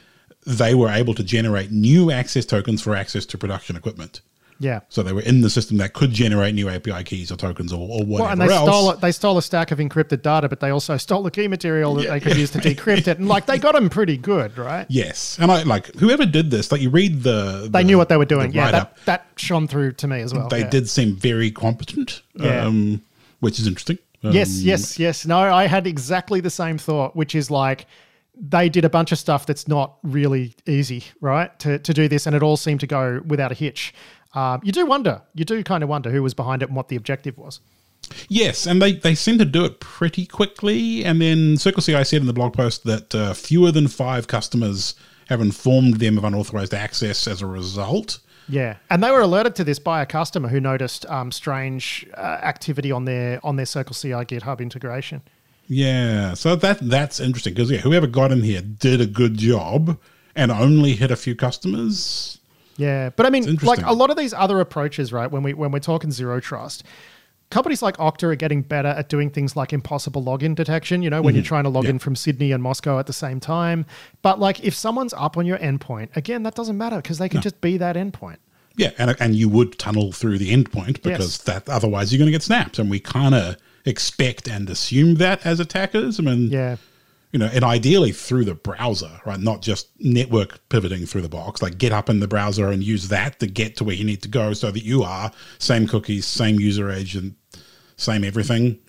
[0.45, 4.21] they were able to generate new access tokens for access to production equipment.
[4.59, 4.81] Yeah.
[4.89, 7.79] So they were in the system that could generate new API keys or tokens or,
[7.79, 8.69] or whatever well, and they else.
[8.69, 11.47] Stole a, they stole a stack of encrypted data, but they also stole the key
[11.47, 12.11] material that yeah.
[12.11, 13.19] they could use to decrypt it.
[13.19, 14.85] And like they got them pretty good, right?
[14.89, 15.37] Yes.
[15.39, 17.67] And I like whoever did this, like you read the.
[17.69, 18.53] They knew what they were doing.
[18.53, 18.71] Yeah.
[18.71, 20.47] That, that shone through to me as well.
[20.47, 20.69] They yeah.
[20.69, 22.65] did seem very competent, yeah.
[22.65, 23.01] um,
[23.39, 23.97] which is interesting.
[24.23, 25.25] Um, yes, yes, yes.
[25.25, 27.85] No, I had exactly the same thought, which is like
[28.35, 31.57] they did a bunch of stuff that's not really easy, right?
[31.59, 33.93] To, to do this, and it all seemed to go without a hitch.
[34.33, 36.87] Um, you do wonder, you do kind of wonder who was behind it and what
[36.87, 37.59] the objective was.
[38.27, 41.05] Yes, and they, they seem to do it pretty quickly.
[41.05, 44.95] And then Circle CI said in the blog post that uh, fewer than five customers
[45.27, 48.19] have informed them of unauthorized access as a result.
[48.49, 52.19] Yeah, and they were alerted to this by a customer who noticed um, strange uh,
[52.19, 55.21] activity on their on their Circle CI GitHub integration.
[55.67, 59.97] Yeah, so that that's interesting because yeah, whoever got in here did a good job
[60.35, 62.39] and only hit a few customers.
[62.75, 65.29] Yeah, but I mean, like a lot of these other approaches, right?
[65.31, 66.83] When we when we're talking zero trust,
[67.49, 71.01] companies like Okta are getting better at doing things like impossible login detection.
[71.01, 71.87] You know, when you're trying to log Mm-hmm.
[71.87, 71.91] Yeah.
[71.91, 73.85] in from Sydney and Moscow at the same time.
[74.21, 77.41] But like, if someone's up on your endpoint, again, that doesn't matter because they can
[77.41, 78.37] just be that endpoint.
[78.75, 81.37] Yeah, and and you would tunnel through the endpoint because Yes.
[81.43, 85.45] that otherwise you're going to get snapped, and we kind of expect and assume that
[85.45, 86.19] as attackers.
[86.19, 86.77] I mean, Yeah.
[87.31, 89.39] you know, and ideally through the browser, right?
[89.39, 91.61] Not just network pivoting through the box.
[91.61, 94.21] Like get up in the browser and use that to get to where you need
[94.21, 97.35] to go, so that you are same cookies, same user agent,
[97.97, 98.79] same everything.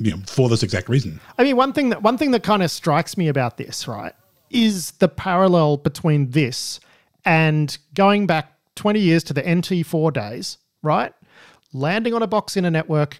[0.00, 1.18] You know, for this exact reason.
[1.38, 4.12] I mean, one thing that one thing that kind of strikes me about this, right,
[4.48, 6.78] is the parallel between this
[7.24, 11.12] and going back 20 years to the NT4 days, right?
[11.72, 13.18] Landing on a box in a network,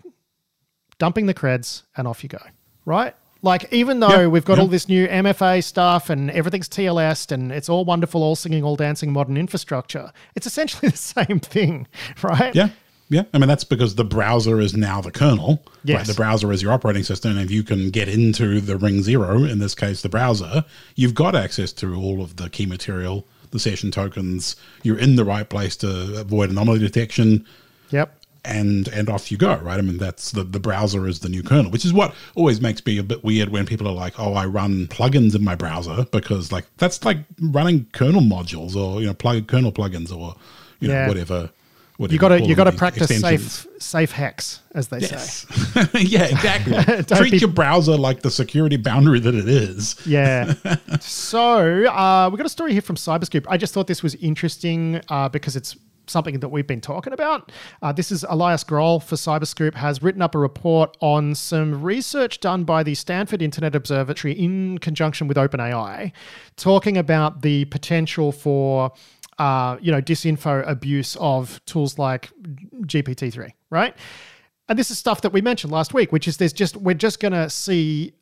[0.98, 2.40] dumping the creds, and off you go,
[2.84, 3.14] right?
[3.42, 4.62] Like, even though Yeah, we've got yeah.
[4.62, 8.74] all this new MFA stuff and everything's TLS and it's all wonderful, all singing, all
[8.74, 11.86] dancing modern infrastructure, it's essentially the same thing,
[12.22, 12.54] right?
[12.54, 12.70] Yeah.
[13.10, 13.22] Yeah.
[13.32, 15.62] I mean, that's because the browser is now the kernel.
[15.86, 16.06] Right?
[16.06, 17.30] The browser is your operating system.
[17.32, 21.14] And if you can get into the ring zero, in this case, the browser, you've
[21.14, 24.56] got access to all of the key material, the session tokens.
[24.82, 27.46] You're in the right place to avoid anomaly detection.
[27.90, 28.14] Yep.
[28.48, 29.78] And and off you go, right?
[29.78, 32.84] I mean, that's the the browser is the new kernel, which is what always makes
[32.84, 36.06] me a bit weird when people are like, "Oh, I run plugins in my browser,"
[36.10, 40.34] because like that's like running kernel modules or you know plug kernel plugins or
[40.80, 41.50] you know whatever.
[41.98, 43.52] whatever You got to you got to practice extensions.
[43.52, 45.46] safe safe hacks, as they say.
[45.98, 47.02] Yeah, exactly.
[47.16, 49.96] Treat be- your browser like the security boundary that it is.
[50.06, 50.54] Yeah.
[51.00, 53.46] so uh, we got a story here from Cyberscoop.
[53.48, 55.76] I just thought this was interesting uh, because it's
[56.08, 57.52] something that we've been talking about.
[57.82, 62.40] Uh, this is Elias Groll for Cyberscoop has written up a report on some research
[62.40, 66.12] done by the Stanford Internet Observatory in conjunction with OpenAI,
[66.56, 68.92] talking about the potential for
[69.38, 72.30] uh, you know disinfo abuse of tools like
[72.82, 73.94] GPT-3, right?
[74.68, 77.20] And this is stuff that we mentioned last week, which is there's just we're just
[77.20, 78.12] going to see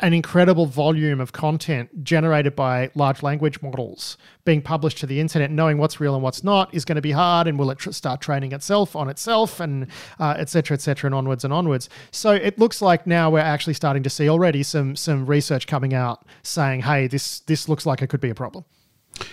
[0.00, 5.50] an incredible volume of content generated by large language models being published to the internet.
[5.50, 7.90] Knowing what's real and what's not is going to be hard, and will it tr-
[7.90, 9.88] start training itself on itself, and
[10.20, 11.88] uh, et cetera, et cetera, and onwards and onwards.
[12.12, 15.94] So it looks like now we're actually starting to see already some some research coming
[15.94, 18.64] out saying, "Hey, this this looks like it could be a problem."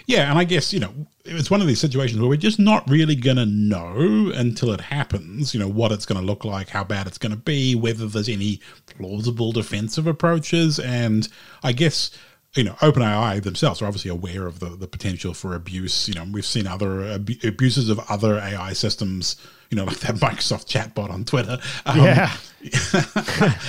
[0.08, 0.94] Yeah, and I guess, you know,
[1.26, 4.82] it's one of these situations where we're just not really going to know until it
[4.82, 7.76] happens, you know, what it's going to look like, how bad it's going to be,
[7.76, 10.80] whether there's any plausible defensive approaches.
[10.80, 11.28] And
[11.64, 12.12] I guess,
[12.56, 16.08] you know, OpenAI themselves are obviously aware of the, the potential for abuse.
[16.08, 19.36] You know, we've seen other abu- abuses of other AI systems,
[19.70, 21.58] you know, like that Microsoft chatbot on Twitter.
[21.86, 22.38] Um, Yeah.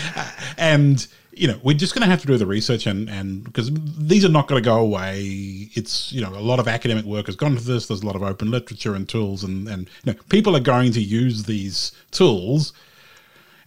[0.59, 1.07] and
[1.38, 4.25] you know we're just going to have to do the research and and because these
[4.25, 5.20] are not going to go away.
[5.75, 7.87] It's you know a lot of academic work has gone into this.
[7.87, 10.92] There's a lot of open literature and tools and and you know people are going
[10.92, 12.72] to use these tools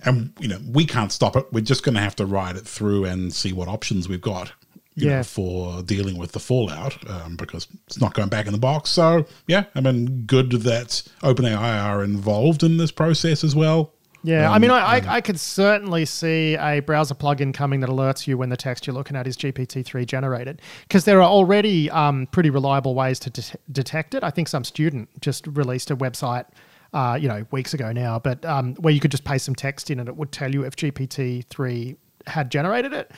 [0.03, 1.45] and you know we can't stop it.
[1.51, 4.51] We're just going to have to ride it through and see what options we've got
[4.95, 5.17] you Yeah.
[5.17, 8.89] know, for dealing with the fallout um, because it's not going back in the box.
[8.89, 14.51] So yeah i mean good that openai are involved in this process as well Yeah,
[14.51, 18.38] I mean, I, I, I could certainly see a browser plugin coming that alerts you
[18.38, 22.49] when the text you're looking at is GPT-3 generated, because there are already um, pretty
[22.49, 24.23] reliable ways to det- detect it.
[24.23, 26.45] I think some student just released a website,
[26.93, 29.89] uh, you know, weeks ago now, but um, where you could just paste some text
[29.89, 31.95] in and it would tell you if GPT-3
[32.27, 33.12] had generated it.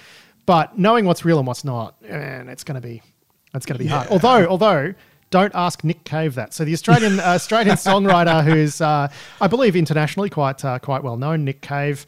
[0.45, 3.01] But knowing what's real and what's not, and it's going to be,
[3.55, 4.07] it's going to be hard.
[4.09, 4.93] Although, although.
[5.31, 6.53] Don't ask Nick Cave that.
[6.53, 11.17] So the Australian uh, Australian songwriter, who's uh, I believe internationally quite uh, quite well
[11.17, 12.05] known, Nick Cave.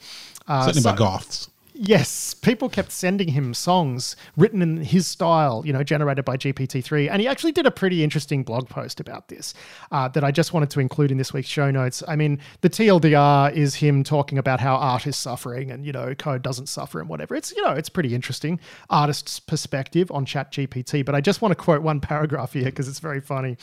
[0.47, 5.63] Uh, certainly so- by goths Yes, people kept sending him songs written in his style,
[5.65, 7.09] you know, generated by GPT-3.
[7.09, 9.55] And he actually did a pretty interesting blog post about this
[9.91, 12.03] uh, that I just wanted to include in this week's show notes.
[12.07, 16.13] I mean, the TLDR is him talking about how art is suffering and, you know,
[16.13, 17.33] code doesn't suffer and whatever.
[17.33, 18.59] It's, you know, it's pretty interesting
[18.91, 21.03] artist's perspective on chat GPT.
[21.03, 23.57] But I just want to quote one paragraph here because it's very funny.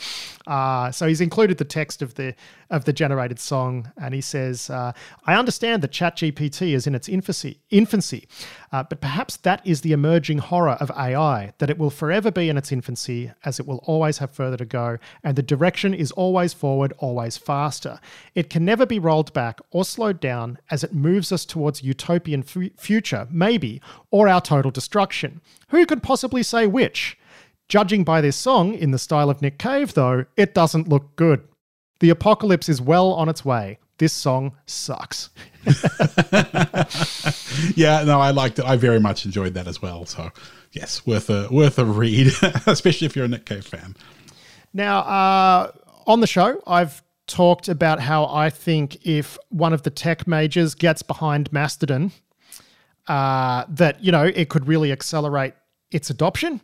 [0.45, 2.35] Uh, so he's included the text of the
[2.69, 4.93] of the generated song, and he says, uh,
[5.25, 8.00] "I understand that chat GPT is in its infancy, infancy,
[8.71, 12.49] uh, but perhaps that is the emerging horror of AI: that it will forever be
[12.49, 16.11] in its infancy, as it will always have further to go, and the direction is
[16.11, 17.99] always forward, always faster.
[18.35, 22.43] It can never be rolled back or slowed down, as it moves us towards utopian
[22.43, 25.41] fu- future, maybe, or our total destruction.
[25.69, 27.17] Who could possibly say which?"
[27.69, 31.41] Judging by this song, in the style of Nick Cave, though, it doesn't look good.
[32.01, 33.77] The apocalypse is well on its way.
[34.01, 35.29] This song sucks.
[37.75, 38.65] yeah, no, I liked it.
[38.65, 40.07] I very much enjoyed that as well.
[40.07, 40.31] So,
[40.71, 42.33] yes, worth a worth a read,
[42.65, 43.95] especially if you're a Nick Cave fan.
[44.73, 45.71] Now, uh,
[46.07, 50.73] on the show, I've talked about how I think if one of the tech majors
[50.73, 52.11] gets behind Mastodon,
[53.05, 55.53] uh, that you know it could really accelerate
[55.91, 56.59] its adoption.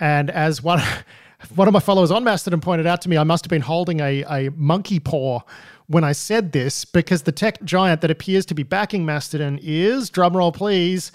[0.00, 0.80] And as one
[1.54, 4.00] one of my followers on Mastodon pointed out to me, I must have been holding
[4.00, 5.42] a, a monkey paw
[5.86, 10.10] when I said this because the tech giant that appears to be backing Mastodon is,
[10.10, 11.12] drumroll please,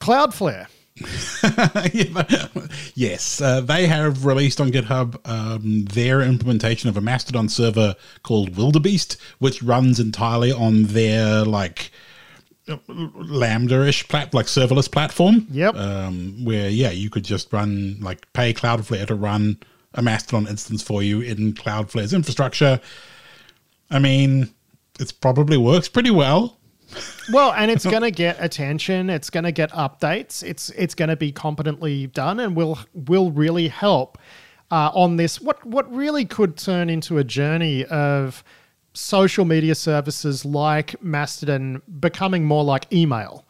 [0.00, 0.66] Cloudflare.
[2.94, 8.56] yes, uh, they have released on GitHub um, their implementation of a Mastodon server called
[8.56, 11.90] Wildebeest, which runs entirely on their like
[12.88, 15.46] lambda-ish plat like serverless platform.
[15.50, 15.74] Yep.
[15.76, 19.58] Um, where yeah, you could just run like pay Cloudflare to run
[19.94, 22.80] a Mastodon instance for you in Cloudflare's infrastructure.
[23.90, 24.50] I mean,
[24.98, 26.58] it probably works pretty well.
[27.32, 29.10] well, and it's going to get attention.
[29.10, 30.42] It's going to get updates.
[30.42, 34.18] It's it's going to be competently done, and will will really help
[34.70, 35.40] uh, on this.
[35.40, 38.44] What what really could turn into a journey of
[38.92, 43.46] social media services like Mastodon becoming more like email.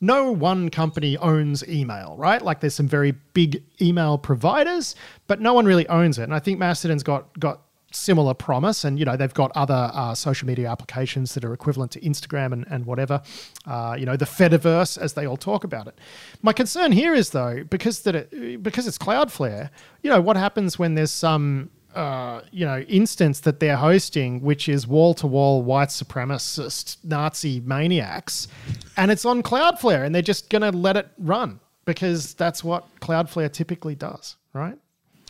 [0.00, 2.42] No one company owns email, right?
[2.42, 4.94] Like there's some very big email providers,
[5.26, 6.24] but no one really owns it.
[6.24, 7.62] And I think Mastodon's got got
[7.94, 11.90] similar promise and you know they've got other uh, social media applications that are equivalent
[11.92, 13.22] to instagram and, and whatever
[13.66, 15.98] uh, you know the fediverse as they all talk about it
[16.42, 19.70] my concern here is though because that it, because it's cloudflare
[20.02, 24.68] you know what happens when there's some uh, you know instance that they're hosting, which
[24.68, 28.48] is wall to wall white supremacist Nazi maniacs,
[28.96, 32.84] and it's on Cloudflare, and they're just going to let it run because that's what
[33.00, 34.78] Cloudflare typically does, right?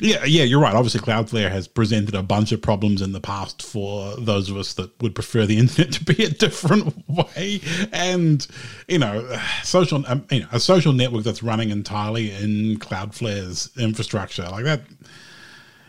[0.00, 0.74] Yeah, yeah, you're right.
[0.74, 4.74] Obviously, Cloudflare has presented a bunch of problems in the past for those of us
[4.74, 7.60] that would prefer the internet to be a different way.
[7.92, 8.46] And
[8.88, 14.48] you know, social, um, you know, a social network that's running entirely in Cloudflare's infrastructure
[14.48, 14.80] like that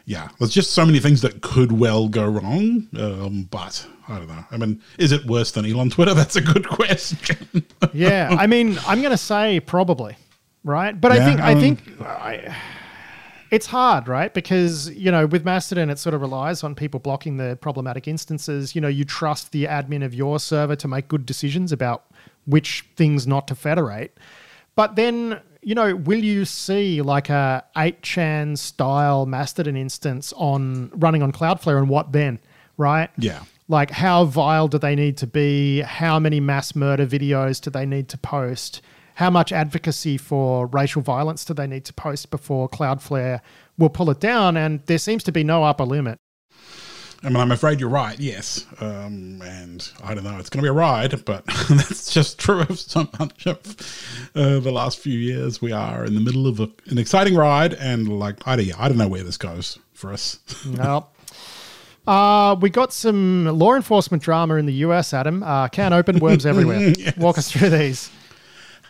[0.05, 2.87] yeah, there's just so many things that could well go wrong.
[2.97, 4.45] Um, but I don't know.
[4.51, 6.13] I mean, is it worse than Elon Twitter?
[6.15, 7.65] That's a good question.
[7.93, 10.15] yeah, I mean, I'm going to say probably,
[10.63, 10.99] right?
[10.99, 12.55] But yeah, I think um, I think I,
[13.51, 14.33] it's hard, right?
[14.33, 18.75] Because you know, with Mastodon, it sort of relies on people blocking the problematic instances.
[18.75, 22.05] You know, you trust the admin of your server to make good decisions about
[22.45, 24.17] which things not to federate.
[24.75, 31.23] But then you know, will you see like a 8chan style Mastodon instance on running
[31.23, 32.39] on Cloudflare and what then,
[32.77, 33.09] right?
[33.17, 33.43] Yeah.
[33.67, 35.81] Like how vile do they need to be?
[35.81, 38.81] How many mass murder videos do they need to post?
[39.15, 43.39] How much advocacy for racial violence do they need to post before Cloudflare
[43.77, 44.57] will pull it down?
[44.57, 46.19] And there seems to be no upper limit.
[47.23, 48.19] I mean, I'm afraid you're right.
[48.19, 50.37] Yes, um, and I don't know.
[50.37, 54.59] It's going to be a ride, but that's just true of so much of uh,
[54.59, 55.61] the last few years.
[55.61, 58.89] We are in the middle of a, an exciting ride, and like I don't, I
[58.89, 60.39] don't know where this goes for us.
[60.67, 61.07] no.
[62.05, 65.41] Uh, we got some law enforcement drama in the US, Adam.
[65.41, 66.93] Uh, can open worms everywhere.
[66.95, 67.17] yes.
[67.17, 68.11] Walk us through these.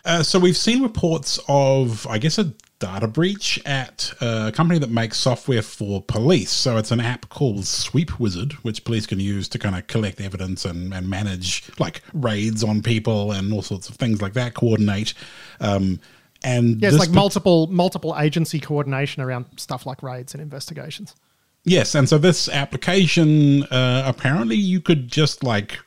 [0.06, 4.90] Uh, so we've seen reports of, I guess, a data breach at a company that
[4.90, 6.50] makes software for police.
[6.50, 10.20] So it's an app called Sweep Wizard, which police can use to kind of collect
[10.20, 14.54] evidence and, and manage like raids on people and all sorts of things like that,
[14.54, 15.12] coordinate.
[15.60, 15.98] Um,
[16.44, 21.16] and yeah, it's like multiple multiple agency coordination around stuff like raids and investigations.
[21.64, 25.78] Yes, and so this application uh, apparently you could just like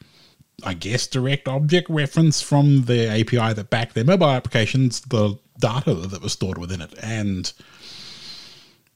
[0.64, 5.94] I guess direct object reference from the API that backed their mobile applications the data
[5.94, 6.94] that was stored within it.
[7.02, 7.52] And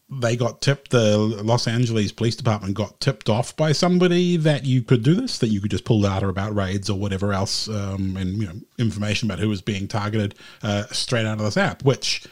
[0.10, 4.82] they got tipped, the Los Angeles Police Department got tipped off by somebody that you
[4.82, 8.16] could do this, that you could just pull data about raids or whatever else, um,
[8.18, 11.84] and you know information about who was being targeted uh, straight out of this app,
[11.84, 12.26] which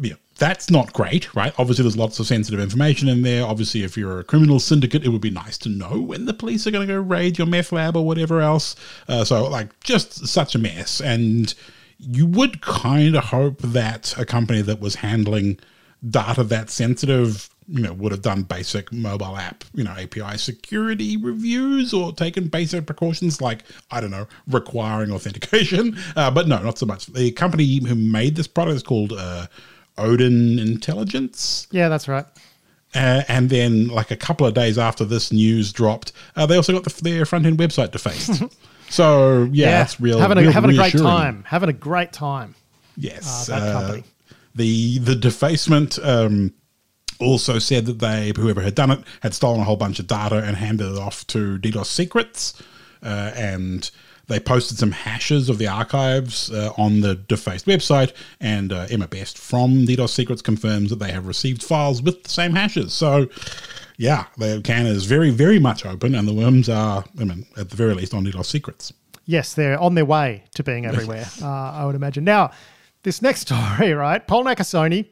[0.00, 1.52] yeah, that's not great, right?
[1.58, 3.44] Obviously, there's lots of sensitive information in there.
[3.44, 6.66] Obviously, if you're a criminal syndicate, it would be nice to know when the police
[6.66, 8.76] are going to go raid your meth lab or whatever else.
[9.08, 11.00] Uh, so, like, just such a mess.
[11.00, 11.52] And
[11.98, 15.58] you would kind of hope that a company that was handling
[16.08, 21.16] data that sensitive you know would have done basic mobile app you know api security
[21.16, 26.78] reviews or taken basic precautions like i don't know requiring authentication uh, but no not
[26.78, 29.46] so much the company who made this product is called uh,
[29.98, 32.26] odin intelligence yeah that's right
[32.94, 36.72] uh, and then like a couple of days after this news dropped uh, they also
[36.72, 38.42] got the, their front end website defaced
[38.90, 39.70] So yeah, yeah.
[39.78, 40.18] that's real.
[40.18, 41.44] Having a, real having a great time.
[41.46, 42.54] Having a great time.
[42.96, 44.04] Yes, uh, that company.
[44.54, 46.52] The the defacement um,
[47.20, 50.36] also said that they whoever had done it had stolen a whole bunch of data
[50.36, 52.60] and handed it off to DDoS Secrets,
[53.02, 53.90] uh, and
[54.28, 58.12] they posted some hashes of the archives uh, on the defaced website.
[58.40, 62.30] And uh, Emma Best from DDoS Secrets confirms that they have received files with the
[62.30, 62.92] same hashes.
[62.94, 63.28] So.
[64.00, 67.70] Yeah, the can is very, very much open, and the worms are, I mean, at
[67.70, 68.92] the very least, on DDoS Secrets.
[69.24, 72.22] Yes, they're on their way to being everywhere, uh, I would imagine.
[72.22, 72.52] Now,
[73.02, 74.24] this next story, right?
[74.24, 75.06] Paul Nakasone,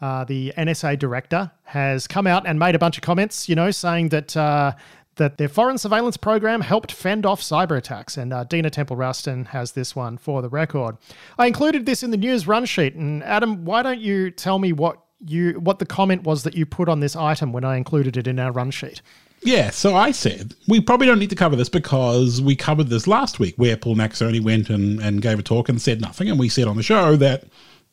[0.00, 3.70] uh, the NSA director, has come out and made a bunch of comments, you know,
[3.70, 4.36] saying that.
[4.36, 4.72] Uh,
[5.18, 8.16] that their foreign surveillance program helped fend off cyber attacks.
[8.16, 10.96] And uh, Dina Temple-Raston has this one for the record.
[11.38, 12.94] I included this in the news run sheet.
[12.94, 16.64] And Adam, why don't you tell me what you what the comment was that you
[16.64, 19.02] put on this item when I included it in our run sheet?
[19.42, 23.06] Yeah, so I said we probably don't need to cover this because we covered this
[23.06, 26.28] last week where Paul Nakasone went and, and gave a talk and said nothing.
[26.28, 27.44] And we said on the show that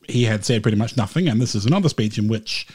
[0.08, 1.28] he had said pretty much nothing.
[1.28, 2.66] And this is another speech in which,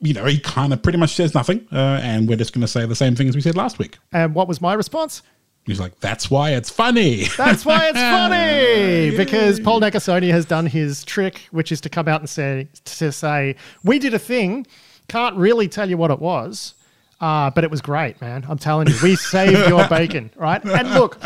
[0.00, 1.66] you know, he kind of pretty much says nothing.
[1.72, 3.98] Uh, and we're just going to say the same thing as we said last week.
[4.12, 5.22] And what was my response?
[5.66, 7.24] He's like, that's why it's funny.
[7.36, 12.08] That's why it's funny because Paul Nakasone has done his trick, which is to come
[12.08, 14.66] out and say to say we did a thing.
[15.08, 16.74] Can't really tell you what it was,
[17.20, 18.46] uh, but it was great, man.
[18.48, 20.64] I'm telling you, we saved your bacon, right?
[20.64, 21.18] And look,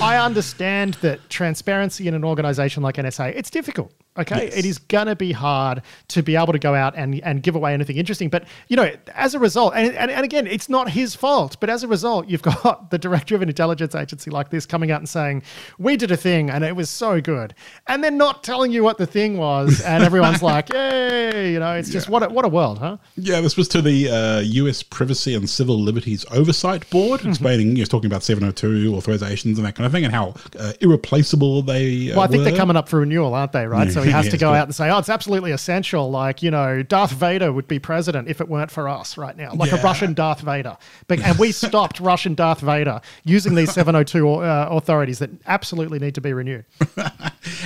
[0.00, 3.92] I understand that transparency in an organization like NSA, it's difficult.
[4.18, 4.46] Okay.
[4.46, 4.56] Yes.
[4.56, 7.72] It is gonna be hard to be able to go out and, and give away
[7.74, 8.28] anything interesting.
[8.28, 11.70] But you know, as a result, and, and, and again, it's not his fault, but
[11.70, 15.00] as a result, you've got the director of an intelligence agency like this coming out
[15.00, 15.42] and saying,
[15.78, 17.54] We did a thing and it was so good.
[17.86, 21.74] And then not telling you what the thing was, and everyone's like, Yay, you know,
[21.74, 22.96] it's just what a what a world, huh?
[23.16, 24.82] Yeah, this was to the uh, U.S.
[24.82, 29.74] Privacy and Civil Liberties Oversight Board, explaining, you know, talking about 702 authorizations and that
[29.74, 32.10] kind of thing, and how uh, irreplaceable they.
[32.10, 32.44] Uh, Well, I think were.
[32.44, 33.66] they're coming up for renewal, aren't they?
[33.66, 33.90] Right.
[33.90, 37.12] So has to go out and say, "Oh, it's absolutely essential." Like you know, Darth
[37.12, 40.40] Vader would be president if it weren't for us right now, like a Russian Darth
[40.40, 40.76] Vader.
[41.06, 46.14] But and we stopped Russian Darth Vader using these 702 uh, authorities that absolutely need
[46.14, 46.64] to be renewed.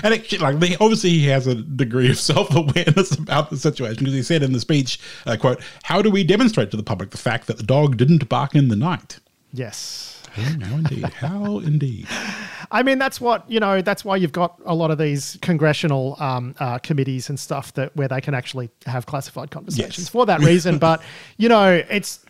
[0.05, 4.15] And it, like, obviously, he has a degree of self awareness about the situation because
[4.15, 7.19] he said in the speech, uh, "quote How do we demonstrate to the public the
[7.19, 9.19] fact that the dog didn't bark in the night?"
[9.53, 10.22] Yes.
[10.59, 11.05] No, indeed.
[11.05, 12.07] How indeed.
[12.71, 13.83] I mean, that's what you know.
[13.83, 17.95] That's why you've got a lot of these congressional um, uh, committees and stuff that
[17.97, 20.09] where they can actually have classified conversations Yes.
[20.09, 20.79] for that reason.
[20.89, 21.03] but
[21.37, 22.25] you know, it's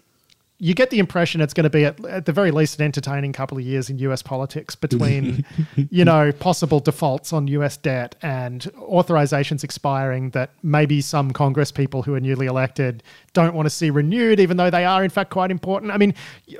[0.62, 3.33] you get the impression it's going to be at, at the very least an entertaining
[3.33, 4.22] couple of years in U.S.
[4.22, 5.44] politics between
[5.90, 7.77] you know possible defaults on U.S.
[7.77, 13.66] debt and authorizations expiring that maybe some Congress people who are newly elected don't want
[13.66, 15.90] to see renewed, even though they are in fact quite important.
[15.90, 16.14] I mean,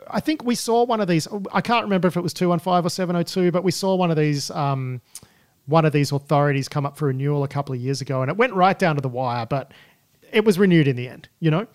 [0.09, 1.29] I think we saw one of these.
[1.53, 3.71] I can't remember if it was two one five or seven oh two, but we
[3.71, 4.51] saw one of these.
[4.51, 5.01] Um,
[5.67, 8.37] one of these authorities come up for renewal a couple of years ago, and it
[8.37, 9.71] went right down to the wire, but
[10.33, 11.29] it was renewed in the end.
[11.39, 11.69] You know.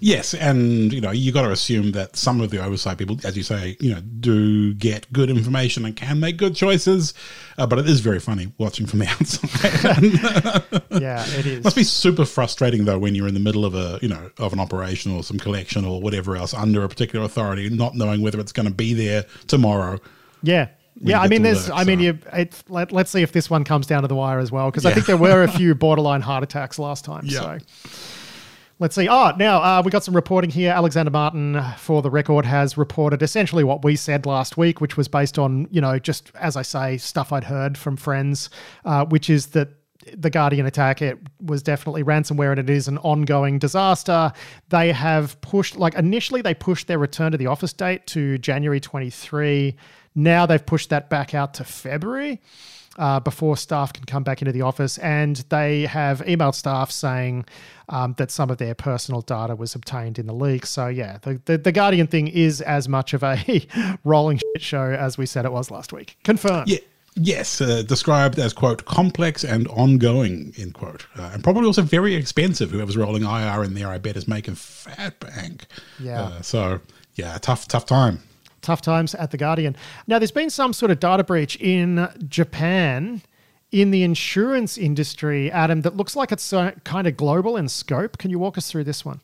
[0.00, 3.36] Yes, and you know you got to assume that some of the oversight people, as
[3.36, 7.14] you say, you know, do get good information and can make good choices.
[7.56, 10.84] Uh, but it is very funny watching from the outside.
[11.00, 11.64] Yeah, it is.
[11.64, 14.52] Must be super frustrating though when you're in the middle of a you know of
[14.52, 18.40] an operation or some collection or whatever else under a particular authority, not knowing whether
[18.40, 19.98] it's going to be there tomorrow.
[20.42, 20.68] Yeah.
[21.00, 21.68] Yeah, I mean, there's.
[21.68, 22.18] work, I mean, you.
[22.32, 24.84] It, let, let's see if this one comes down to the wire as well, because
[24.84, 27.24] I think there were a few borderline heart attacks last time.
[27.24, 27.40] Yeah.
[27.40, 27.58] So
[28.78, 29.08] let's see.
[29.08, 30.72] Oh, now uh, we got some reporting here.
[30.72, 35.08] Alexander Martin, for the record, has reported essentially what we said last week, which was
[35.08, 38.50] based on you know just as I say stuff I'd heard from friends,
[38.84, 39.68] uh, which is that
[40.16, 44.32] the Guardian attack, it was definitely ransomware and it is an ongoing disaster.
[44.70, 48.80] They have pushed, like initially, they pushed their return to the office date to January
[48.80, 49.76] 23.
[50.14, 52.40] Now they've pushed that back out to February
[52.98, 54.98] uh, before staff can come back into the office.
[54.98, 57.46] And they have emailed staff saying
[57.88, 60.66] um, that some of their personal data was obtained in the leak.
[60.66, 63.66] So, yeah, the, the, the Guardian thing is as much of a
[64.04, 66.18] rolling shit show as we said it was last week.
[66.24, 66.68] Confirmed.
[66.68, 66.78] Yeah.
[67.20, 72.14] Yes, uh, described as quote complex and ongoing end quote, uh, and probably also very
[72.14, 72.70] expensive.
[72.70, 75.66] Whoever's rolling IR in there, I bet, is making fat bank.
[75.98, 76.22] Yeah.
[76.22, 76.80] Uh, so
[77.16, 78.20] yeah, tough, tough time.
[78.62, 79.76] Tough times at the Guardian.
[80.06, 83.22] Now, there's been some sort of data breach in Japan
[83.70, 88.18] in the insurance industry, Adam, that looks like it's uh, kind of global in scope.
[88.18, 89.20] Can you walk us through this one?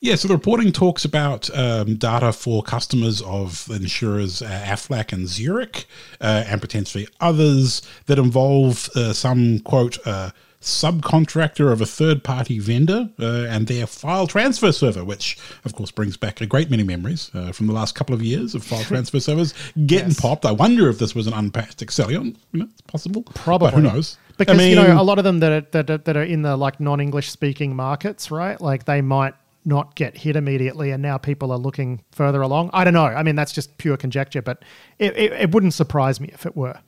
[0.00, 5.28] Yeah, so the reporting talks about um, data for customers of insurers uh, Aflac and
[5.28, 5.84] Zurich,
[6.20, 10.30] uh, and potentially others that involve uh, some quote uh,
[10.60, 15.90] subcontractor of a third party vendor uh, and their file transfer server, which, of course,
[15.90, 18.82] brings back a great many memories uh, from the last couple of years of file
[18.84, 19.54] transfer servers
[19.86, 20.20] getting Yes.
[20.20, 20.44] popped.
[20.46, 22.36] I wonder if this was an unpatched Accellion.
[22.52, 23.22] You know, it's possible.
[23.34, 23.68] Probably.
[23.70, 24.18] But who knows?
[24.36, 26.42] Because I you know a lot of them that are, that are, that are in
[26.42, 28.58] the like non-English speaking markets, right?
[28.60, 29.34] Like they might
[29.66, 32.70] not get hit immediately, and now people are looking further along.
[32.72, 33.04] I don't know.
[33.04, 34.62] I mean, that's just pure conjecture, but
[34.98, 36.78] it, it, it wouldn't surprise me if it were.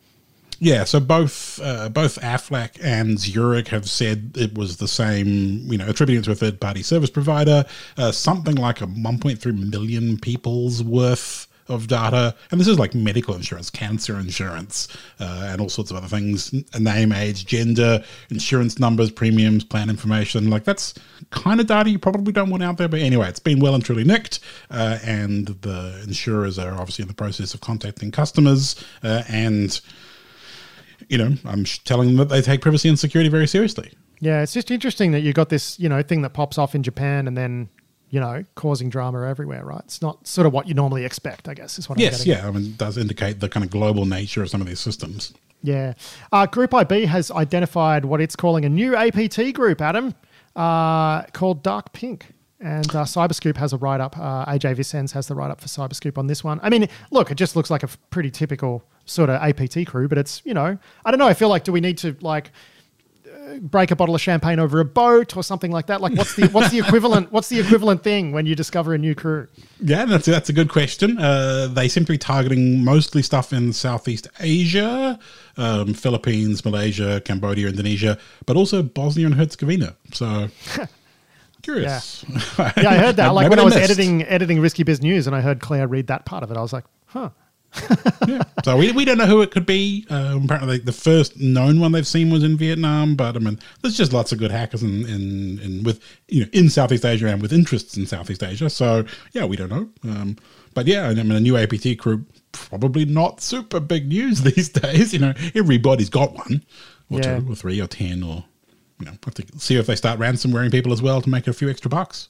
[0.63, 5.77] Yeah, so both uh, both Aflac and Zurich have said it was the same, you
[5.77, 7.65] know, attributing it to a third party service provider,
[7.99, 12.37] uh, something like a 1.3 million people's worth of data.
[12.53, 14.87] And this is like medical insurance, cancer insurance,
[15.19, 20.49] uh, and all sorts of other things name, age, gender, insurance numbers, premiums, plan information.
[20.49, 20.95] Like that's
[21.31, 22.87] kind of data you probably don't want out there.
[22.89, 24.39] But anyway, it's been well and truly nicked.
[24.71, 29.81] Uh, and the insurers are obviously in the process of contacting customers uh, and
[31.09, 33.93] you know, I'm telling them that they take privacy and security very seriously.
[34.21, 36.83] Yeah, it's just interesting that you got this, you know, thing that pops off in
[36.83, 37.69] Japan and then,
[38.11, 39.81] you know, causing drama everywhere, right?
[39.85, 42.33] It's not sort of what you normally expect, I guess, is what I'm Yes, getting.
[42.35, 42.43] at.
[42.43, 44.81] yeah, I mean, it does indicate the kind of global nature of some of these
[44.81, 45.33] systems.
[45.63, 45.95] Yeah.
[46.31, 50.15] Uh, Group-IB has identified what it's calling a new APT group, Adam,
[50.57, 52.27] uh, called Dark Pink.
[52.63, 54.17] And uh, Cyberscoop has a write up.
[54.17, 56.61] Uh, AJ Vicens has the write up for Cyberscoop on this one.
[56.63, 60.07] I mean, look, it just looks like a f- pretty typical sort of APT crew,
[60.07, 61.27] but it's, you know, I don't know.
[61.27, 62.53] I feel like, do we need to, like,
[63.27, 66.01] uh, break a bottle of champagne over a boat or something like that?
[66.01, 67.33] Like, what's the what's the equivalent?
[67.33, 69.49] What's the equivalent thing when you discover a new crew?
[69.81, 71.19] Yeah, that's that's a good question.
[71.19, 75.19] Uh, they seem to be targeting mostly stuff in Southeast Asia,
[75.57, 79.97] um, Philippines, Malaysia, Cambodia, Indonesia, but also Bosnia and Herzegovina.
[80.13, 80.49] So
[81.63, 82.25] curious.
[82.29, 82.39] Yeah,
[82.77, 83.29] I heard that.
[83.29, 83.91] Like Maybe when I was missed.
[83.91, 86.61] editing editing Risky Biz News, and I heard Claire read that part of it, I
[86.63, 87.31] was like, huh.
[88.29, 88.43] yeah.
[88.65, 90.05] So we, we don't know who it could be.
[90.11, 93.97] Um, apparently, the first known one they've seen was in Vietnam, but I mean, there's
[93.97, 97.41] just lots of good hackers in, in, in with you know in Southeast Asia and
[97.41, 98.69] with interests in Southeast Asia.
[98.69, 99.89] So yeah, we don't know.
[100.05, 100.37] Um,
[100.75, 105.15] but yeah, I mean, a new APT crew probably not super big news these days.
[105.15, 106.63] You know, everybody's got one,
[107.11, 107.39] or Yeah.
[107.41, 108.45] two, or three, or ten, or
[109.03, 111.53] you know, have to see if they start ransomwaring people as well to make a
[111.53, 112.29] few extra bucks.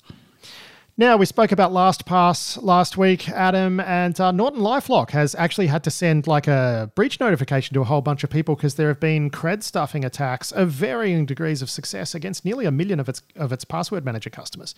[0.97, 5.83] Now, we spoke about LastPass last week, Adam, and uh, Norton Lifelock has actually had
[5.85, 9.01] to send like a breach notification to a whole bunch of people because there have
[9.01, 13.23] been cred stuffing attacks of varying degrees of success against nearly a million of its
[13.37, 14.75] of its password manager customers.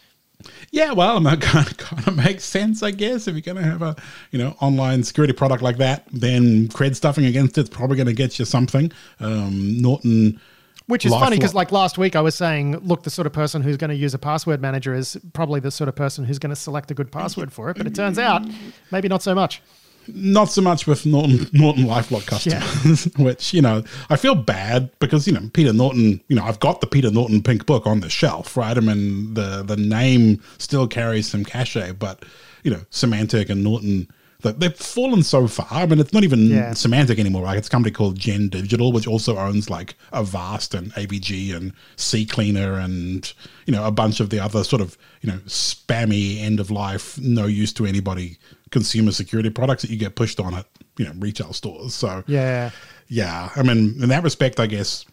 [0.71, 3.27] Yeah, well, that kind of kind of makes sense, I guess.
[3.27, 3.97] If you're going to have a
[4.31, 8.13] you know online security product like that, then cred stuffing against it's probably going to
[8.13, 8.93] get you something.
[9.19, 10.41] Um, Norton,
[10.87, 13.63] Which is funny because, like last week, I was saying, look, the sort of person
[13.63, 16.51] who's going to use a password manager is probably the sort of person who's going
[16.51, 17.79] to select a good password for it.
[17.79, 18.47] But it turns out,
[18.91, 19.63] maybe not so much.
[20.07, 25.27] not so much with Norton Norton LifeLock customers, which you know I feel bad because
[25.27, 26.21] you know Peter Norton.
[26.29, 28.77] You know I've got the Peter Norton pink book on the shelf, right?
[28.77, 32.25] I mean the the name still carries some cachet, but
[32.63, 34.09] you know Symantec and Norton.
[34.45, 35.67] They- They've fallen so far.
[35.71, 36.71] I mean, it's not even Yeah.
[36.71, 37.43] Symantec anymore.
[37.43, 37.57] Right?
[37.59, 42.83] It's a company called Gen Digital, which also owns like Avast and AVG and CCleaner
[42.85, 43.33] and
[43.67, 47.19] you know a bunch of the other sort of you know spammy end of life,
[47.19, 48.39] no use to anybody
[48.71, 50.67] consumer security products that you get pushed on at
[50.99, 51.95] you know retail stores.
[51.95, 52.71] So Yeah.
[53.09, 55.05] yeah, I mean in that respect, I guess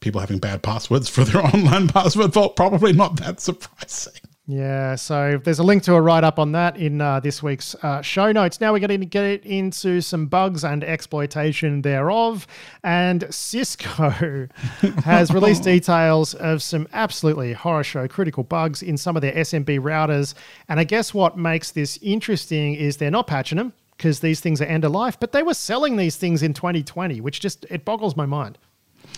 [0.00, 4.14] people having bad passwords for their online password vault probably not that surprising.
[4.46, 7.74] Yeah, so there's a link to a write up on that in uh, this week's
[7.76, 8.60] uh, show notes.
[8.60, 12.46] Now we're going to get into some bugs and exploitation thereof.
[12.82, 14.10] And Cisco
[15.04, 19.80] has released details of some absolutely horror show critical bugs in some of their SMB
[19.80, 20.34] routers.
[20.68, 24.60] And I guess what makes this interesting is they're not patching them because these things
[24.60, 27.86] are end of life, but they were selling these things in 2020, which just it
[27.86, 28.58] boggles my mind.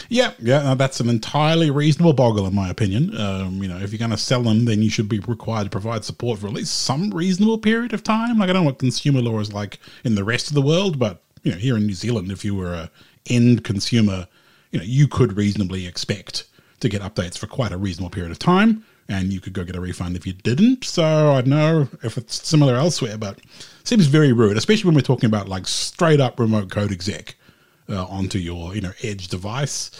[0.09, 3.16] Yeah, yeah, that's an entirely reasonable boggle, in my opinion.
[3.16, 5.70] Um, you know, if you're going to sell them, then you should be required to
[5.70, 8.38] provide support for at least some reasonable period of time.
[8.38, 10.99] Like, I don't know what consumer law is like in the rest of the world,
[10.99, 12.90] but you know, here in New Zealand, if you were a
[13.28, 14.28] end consumer,
[14.70, 16.44] you know, you could reasonably expect
[16.80, 19.76] to get updates for quite a reasonable period of time, and you could go get
[19.76, 20.84] a refund if you didn't.
[20.84, 23.40] So I don't know if it's similar elsewhere, but
[23.84, 27.36] seems very rude, especially when we're talking about like straight up remote code exec
[27.89, 29.91] uh, onto your you know edge device.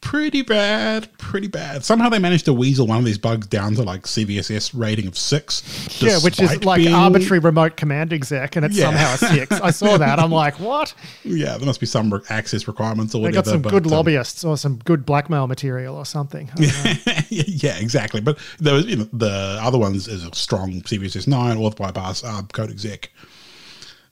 [0.00, 1.84] Pretty bad, pretty bad.
[1.84, 5.18] Somehow they managed to weasel one of these bugs down to like CVSS rating of
[5.18, 6.00] six.
[6.00, 8.84] Yeah, which is like being- arbitrary remote command exec, and it's Yeah.
[8.84, 9.60] somehow a six.
[9.60, 10.20] I saw that.
[10.20, 10.94] I'm like, what?
[11.24, 13.42] Yeah, there must be some re- access requirements or They whatever.
[13.44, 16.48] got some but, good um, lobbyists or some good blackmail material or something.
[16.54, 17.12] I don't know.
[17.28, 18.20] yeah, exactly.
[18.20, 22.22] But there was you know the other ones is a strong CVSS nine auth bypass
[22.22, 23.10] uh, code exec.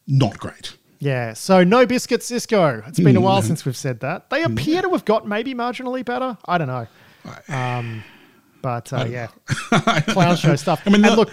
[0.08, 0.74] Not great.
[0.98, 2.82] Yeah, so no biscuit Cisco.
[2.86, 4.30] It's been a while since we've said that.
[4.30, 6.36] They appear to have got maybe marginally better.
[6.46, 6.86] I don't know.
[7.48, 8.04] Um,
[8.62, 9.28] but uh, yeah,
[10.08, 10.82] clown show stuff.
[10.86, 11.30] I mean, and look,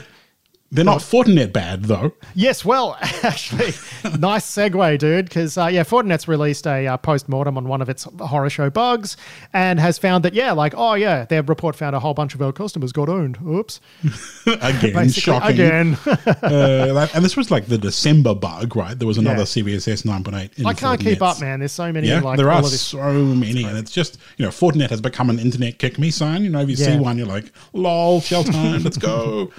[0.74, 2.14] They're not Fortinet bad though.
[2.34, 3.74] yes, well, actually,
[4.18, 7.90] nice segue, dude, because uh, yeah, Fortinet's released a uh, post mortem on one of
[7.90, 9.16] its horror show bugs
[9.54, 12.42] and has found that yeah, like oh yeah, their report found a whole bunch of
[12.42, 13.38] our customers got owned.
[13.48, 13.80] Oops,
[14.48, 15.50] Again, basically shocking.
[15.52, 15.98] again.
[16.42, 18.98] uh, and this was like the December bug, right?
[18.98, 19.44] There was another Yeah.
[19.44, 20.58] CVSS 9.8.
[20.60, 21.60] in I can't keep up, man.
[21.60, 22.08] There's so many.
[22.08, 22.82] Yeah, like there all are of this.
[22.82, 26.44] so many, and it's just you know Fortinet has become an internet kick me sign.
[26.44, 29.52] You know, if you see one, you're like, "Lol, shell time, let's go."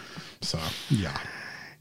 [0.45, 0.59] So
[0.91, 1.17] yeah,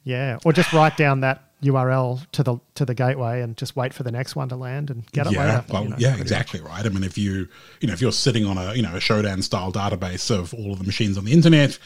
[0.04, 3.94] Yeah, or just write down that URL to the to the gateway and just wait
[3.94, 5.66] for the next one to land and get it yeah, later.
[5.70, 6.86] well, you know, yeah, exactly right.
[6.86, 7.48] I mean, if you
[7.80, 10.74] you know if you're sitting on a you know a Shodan style database of all
[10.74, 11.80] of the machines on the internet,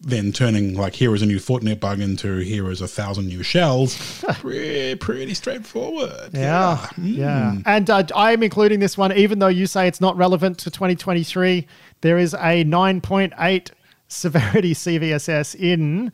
[0.00, 3.42] then turning like here is a new Fortinet bug into here is a thousand new
[3.42, 6.30] shells, pretty, pretty straightforward.
[6.32, 7.16] Yeah, Mm.
[7.16, 7.54] yeah.
[7.66, 11.66] And uh, I'm including this one, even though you say it's not relevant to 2023.
[12.02, 13.70] There is a 9.8
[14.08, 16.12] severity CVSS in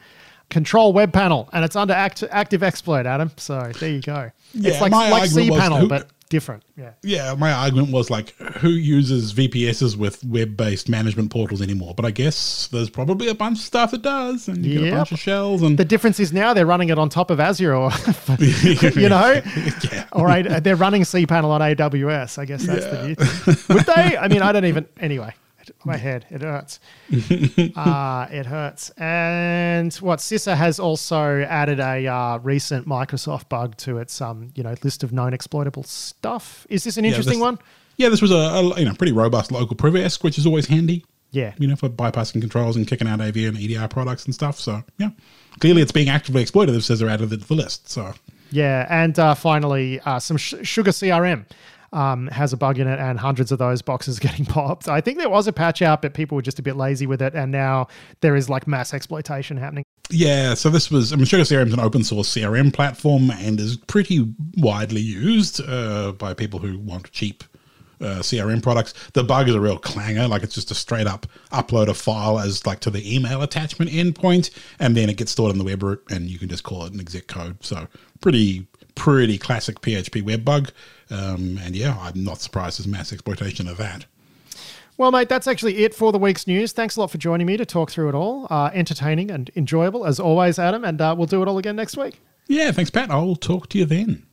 [0.50, 3.30] Control Web Panel, and it's under act- active exploit, Adam.
[3.36, 4.30] So there you go.
[4.52, 6.64] Yeah, it's like, my like argument was who- but different.
[6.76, 6.90] Yeah.
[7.02, 11.94] Yeah, my argument was like, who uses VPSs with web-based management portals anymore?
[11.94, 14.96] But I guess there's probably a bunch of stuff that does, and you get a
[14.96, 17.74] bunch of shells and The difference is now they're running it on top of Azure,
[17.74, 17.90] or
[18.38, 19.40] you know,
[19.92, 20.06] yeah.
[20.12, 22.38] all right, they're running cPanel on AWS.
[22.38, 23.76] I guess that's the new thing.
[23.76, 24.16] Would they?
[24.16, 24.86] I mean, I don't even.
[24.98, 25.32] Anyway,
[25.84, 26.80] my head it hurts.
[27.76, 28.90] uh, it hurts.
[28.90, 34.62] And what CISA has also added a uh, recent Microsoft bug to its um, you
[34.62, 36.66] know, list of known exploitable stuff.
[36.68, 37.58] Is this an interesting this- one?
[37.96, 41.04] Yeah, this was a, a you know pretty robust local privesc, which is always handy.
[41.30, 41.52] Yeah.
[41.58, 44.60] you know, for bypassing controls and kicking out AV and EDR products and stuff.
[44.60, 45.10] So yeah,
[45.58, 46.76] clearly it's being actively exploited.
[46.76, 47.88] It says they're added to the list.
[47.90, 48.14] So
[48.52, 51.44] Yeah, and uh, finally, uh, some sh- Sugar CRM
[51.94, 54.88] um, has a bug in it, and hundreds of those boxes getting popped.
[54.88, 57.22] I think there was a patch out, but people were just a bit lazy with
[57.22, 57.86] it, and now
[58.20, 59.84] there is like mass exploitation happening.
[60.10, 63.58] Yeah, so this was, I mean, Sugar CRM is an open source CRM platform and
[63.58, 67.42] is pretty widely used uh, by people who want cheap
[68.02, 68.92] uh, CRM products.
[69.14, 72.38] The bug is a real clanger, like it's just a straight up upload a file
[72.38, 75.82] as like to the email attachment endpoint, and then it gets stored in the web
[75.82, 77.64] root, and you can just call it an exec code.
[77.64, 77.86] So
[78.20, 80.70] pretty, pretty classic PHP web bug.
[81.10, 84.06] Um, and yeah, I'm not surprised there's mass exploitation of that.
[84.96, 86.72] Well, mate, that's actually it for the week's news.
[86.72, 88.46] Thanks a lot for joining me to talk through it all.
[88.48, 91.96] Uh, entertaining and enjoyable as always, Adam, and uh, we'll do it all again next
[91.96, 92.20] week.
[92.46, 93.10] Yeah, thanks, Pat.
[93.10, 94.24] I'll talk to you then.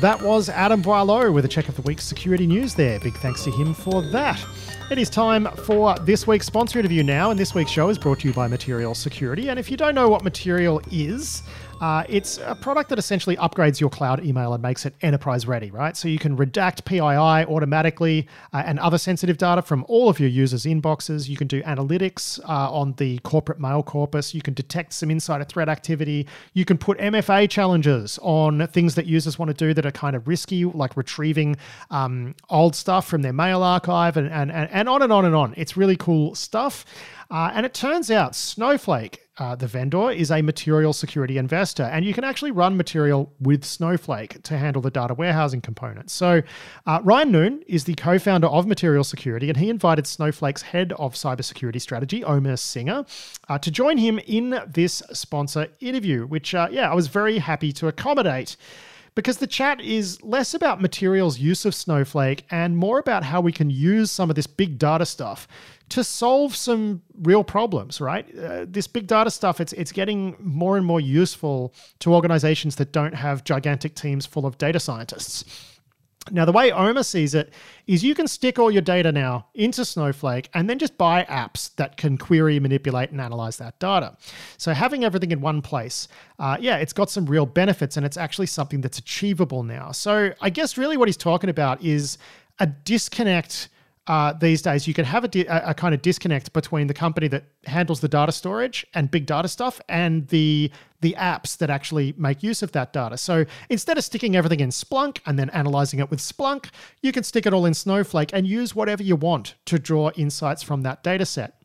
[0.00, 2.98] That was Adam Boileau with a check of the week's security news there.
[2.98, 4.44] Big thanks to him for that.
[4.90, 8.18] It is time for this week's sponsor interview now, and this week's show is brought
[8.20, 9.48] to you by Material Security.
[9.48, 11.44] And if you don't know what Material is,
[11.82, 15.68] uh, it's a product that essentially upgrades your cloud email and makes it enterprise ready,
[15.72, 15.96] right?
[15.96, 20.28] So you can redact PII automatically uh, and other sensitive data from all of your
[20.28, 21.28] users' inboxes.
[21.28, 24.32] You can do analytics uh, on the corporate mail corpus.
[24.32, 26.28] You can detect some insider threat activity.
[26.54, 30.14] You can put MFA challenges on things that users want to do that are kind
[30.14, 31.56] of risky, like retrieving
[31.90, 35.52] um, old stuff from their mail archive and, and, and, on and on and on.
[35.56, 36.84] It's really cool stuff.
[37.28, 42.04] Uh, and it turns out Snowflake, uh, the vendor, is a material security investor, and
[42.04, 46.12] you can actually run material with Snowflake to handle the data warehousing component.
[46.12, 46.42] So,
[46.86, 50.92] uh, Ryan Noon is the co founder of Material Security, and he invited Snowflake's head
[50.92, 53.04] of cybersecurity strategy, Omer Singer,
[53.48, 57.72] uh, to join him in this sponsor interview, which, uh, yeah, I was very happy
[57.72, 58.56] to accommodate
[59.14, 63.52] because the chat is less about materials use of Snowflake and more about how we
[63.52, 65.46] can use some of this big data stuff
[65.90, 68.26] to solve some real problems, right?
[68.38, 72.92] Uh, this big data stuff, it's it's getting more and more useful to organizations that
[72.92, 75.71] don't have gigantic teams full of data scientists.
[76.30, 77.52] Now, the way Omer sees it
[77.86, 81.74] is you can stick all your data now into Snowflake and then just buy apps
[81.76, 84.16] that can query, manipulate, and analyze that data.
[84.56, 86.06] So, having everything in one place,
[86.38, 89.90] uh, yeah, it's got some real benefits and it's actually something that's achievable now.
[89.90, 92.18] So, I guess really what he's talking about is
[92.60, 93.68] a disconnect
[94.08, 96.94] uh, these days, you can have a, di- a, a kind of disconnect between the
[96.94, 100.70] company that handles the data storage and big data stuff and the
[101.02, 103.18] the apps that actually make use of that data.
[103.18, 106.70] So instead of sticking everything in Splunk and then analyzing it with Splunk,
[107.02, 110.62] you can stick it all in Snowflake and use whatever you want to draw insights
[110.62, 111.62] from that data set.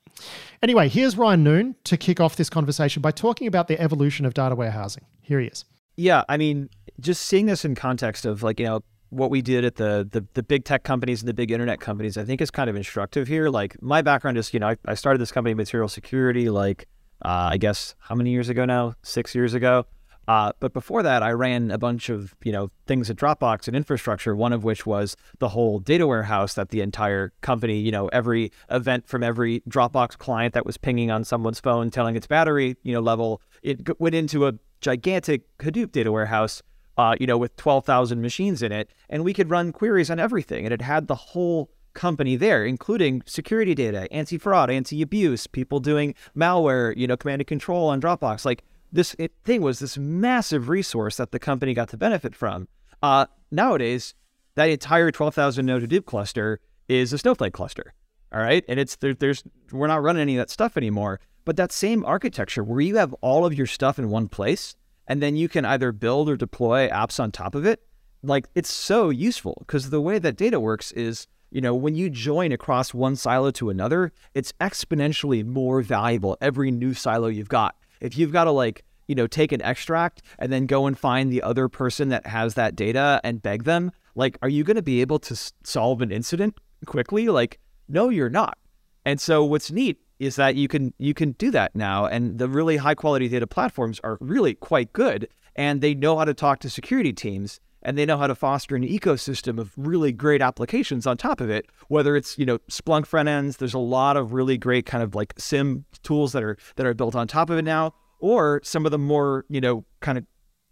[0.61, 4.33] Anyway, here's Ryan Noon to kick off this conversation by talking about the evolution of
[4.33, 5.05] data warehousing.
[5.21, 5.63] Here he is.
[5.95, 6.69] Yeah, I mean,
[6.99, 10.25] just seeing this in context of like, you know, what we did at the, the
[10.33, 13.27] the big tech companies and the big internet companies, I think is kind of instructive
[13.27, 13.49] here.
[13.49, 16.87] Like my background is, you know, I, I started this company, Material Security, like
[17.23, 18.93] Uh, I guess how many years ago now?
[19.01, 19.85] Six years ago.
[20.27, 23.77] Uh, but before that, I ran a bunch of you know things at Dropbox and
[23.77, 24.35] infrastructure.
[24.35, 28.51] One of which was the whole data warehouse that the entire company, you know, every
[28.69, 32.93] event from every Dropbox client that was pinging on someone's phone, telling its battery, you
[32.93, 36.61] know, level, it went into a gigantic Hadoop data warehouse,
[36.97, 40.19] uh, you know, with twelve thousand machines in it, and we could run queries on
[40.19, 46.15] everything, and it had the whole company there, including security data, anti-fraud, anti-abuse, people doing
[46.35, 50.69] malware, you know, command and control on Dropbox, like this it, thing was this massive
[50.69, 52.69] resource that the company got to benefit from.
[53.03, 54.13] Uh, nowadays,
[54.55, 57.93] that entire 12,000 node Hadoop cluster is a Snowflake cluster.
[58.31, 58.63] All right.
[58.67, 61.19] And it's there, there's, we're not running any of that stuff anymore.
[61.45, 64.75] But that same architecture where you have all of your stuff in one place
[65.07, 67.81] and then you can either build or deploy apps on top of it,
[68.21, 72.09] like it's so useful because the way that data works is, you know, when you
[72.09, 77.75] join across one silo to another, it's exponentially more valuable every new silo you've got.
[78.01, 81.31] If you've got to like you know take an extract and then go and find
[81.31, 84.81] the other person that has that data and beg them like are you going to
[84.81, 87.27] be able to solve an incident quickly?
[87.27, 88.57] Like no you're not.
[89.05, 92.49] And so what's neat is that you can you can do that now and the
[92.49, 96.59] really high quality data platforms are really quite good and they know how to talk
[96.59, 101.07] to security teams and they know how to foster an ecosystem of really great applications
[101.07, 104.33] on top of it whether it's you know splunk front ends there's a lot of
[104.33, 107.57] really great kind of like SIEM tools that are that are built on top of
[107.57, 110.25] it now or some of the more you know kind of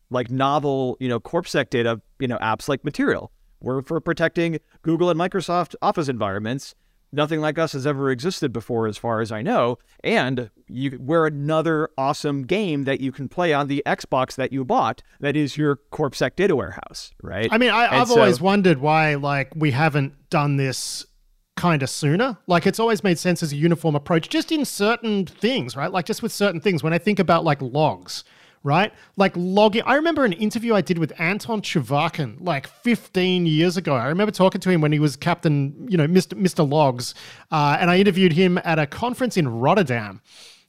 [0.10, 3.32] like novel you know corpsec data you know apps like material.
[3.62, 6.76] We're for protecting google and microsoft office environments
[7.16, 9.78] nothing like us has ever existed before, as far as I know.
[10.04, 14.64] And you, we're another awesome game that you can play on the Xbox that you
[14.64, 15.02] bought.
[15.20, 17.48] That is your CorpSec data warehouse, right?
[17.52, 21.06] I mean, I, have so, always wondered why, like, we haven't done this
[21.56, 22.38] kind of sooner.
[22.48, 25.92] Like, it's always made sense as a uniform approach, just in certain things, right?
[25.92, 26.84] Like, just with certain things.
[26.84, 28.24] When I think about like logs
[28.66, 28.92] right?
[29.16, 29.84] Like logging.
[29.86, 33.94] I remember an interview I did with Anton Chuvakin like 15 years ago.
[33.94, 36.34] I remember talking to him when he was captain, you know, Mr.
[36.34, 36.70] Mr.
[36.70, 37.14] Logs,
[37.52, 40.20] uh, and I interviewed him at a conference in Rotterdam.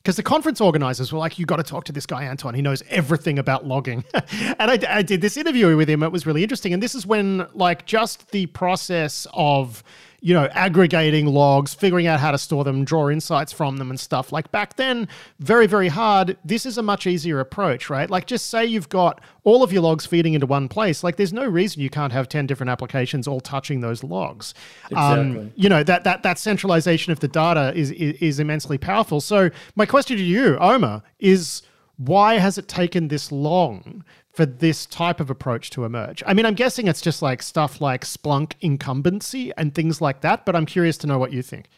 [0.03, 2.55] Because the conference organizers were like, you got to talk to this guy, Anton.
[2.55, 4.05] He knows everything about logging.
[4.15, 6.05] and I, I did this interview with him.
[6.05, 6.73] It was really interesting.
[6.73, 9.83] And this is when, like, just the process of
[10.21, 14.01] you know, aggregating logs, figuring out how to store them, draw insights from them and
[14.01, 14.33] stuff.
[14.33, 15.09] Like back then,
[15.39, 16.37] very, very hard.
[16.45, 18.09] This is a much easier approach, right?
[18.11, 21.05] Like just say you've got all of your logs feeding into one place.
[21.05, 24.55] Like there's no reason you can't have 10 different applications all touching those logs.
[24.95, 25.41] Um, exactly.
[25.47, 29.21] Um, you know, that, that, that centralization of the data is, is, is immensely powerful.
[29.21, 31.63] So my question to you, Omer, is
[31.97, 34.05] why has it taken this long
[34.37, 36.23] for this type of approach to emerge?
[36.27, 40.45] I mean, I'm guessing it's just like stuff like Splunk incumbency and things like that,
[40.45, 41.69] but I'm curious to know what you think.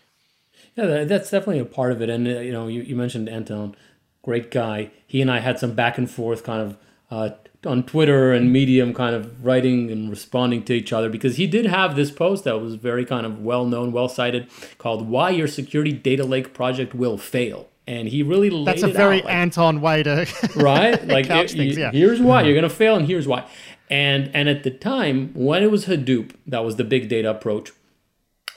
[0.75, 2.11] Yeah, that's definitely a part of it.
[2.11, 3.77] And, uh, you know, you, you mentioned Anton,
[4.23, 4.91] great guy.
[5.07, 6.77] He and I had some back and forth kind of
[7.11, 11.47] uh, on Twitter and Medium, kind of writing and responding to each other because he
[11.47, 14.49] did have this post that was very kind of well known, well cited,
[14.79, 18.89] called Why Your Security Data Lake Project Will Fail and he really laid That's a
[18.89, 21.05] very out, like, Anton way uh, to right.
[21.09, 21.91] Like it, things, yeah.
[21.91, 23.49] here's why you're gonna fail, and here's why.
[23.91, 27.73] And and at the time when it was Hadoop, that was the big data approach.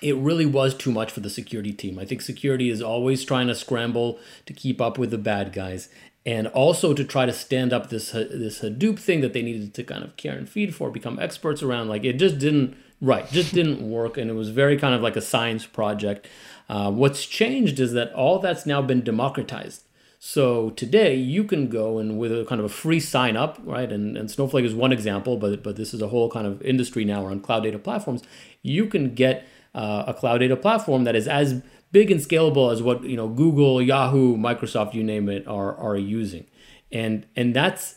[0.02, 1.98] It really was too much for the security team.
[1.98, 5.88] I think security is always trying to scramble to keep up with the bad guys,
[6.26, 9.84] and also to try to stand up this this Hadoop thing that they needed to
[9.84, 11.88] kind of care and feed for, become experts around.
[11.88, 15.16] Like it just didn't right, just didn't work, and it was very kind of like
[15.16, 16.28] a science project.
[16.70, 19.84] Uh, what's changed is that all that's now been democratized.
[20.24, 23.91] So today you can go and with a kind of a free sign up, right?
[23.91, 27.04] And, and Snowflake is one example, but but this is a whole kind of industry
[27.04, 28.22] now around cloud data platforms.
[28.62, 32.84] You can get uh, a cloud data platform that is as big and scalable as
[32.84, 36.45] what you know Google, Yahoo, Microsoft, you name it, are are using,
[36.91, 37.95] and and that's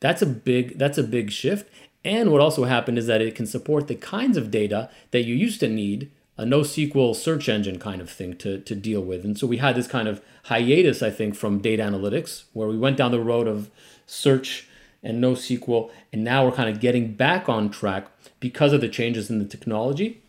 [0.00, 1.70] that's a big that's a big shift.
[2.04, 5.34] And what also happened is that it can support the kinds of data that you
[5.34, 9.24] used to need a NoSQL search engine kind of thing to, to deal with.
[9.26, 12.78] And so we had this kind of hiatus, I think, from data analytics, where we
[12.78, 13.70] went down the road of
[14.06, 14.66] search
[15.02, 18.06] and NoSQL, and now we're kind of getting back on track
[18.38, 20.22] because of the changes in the technology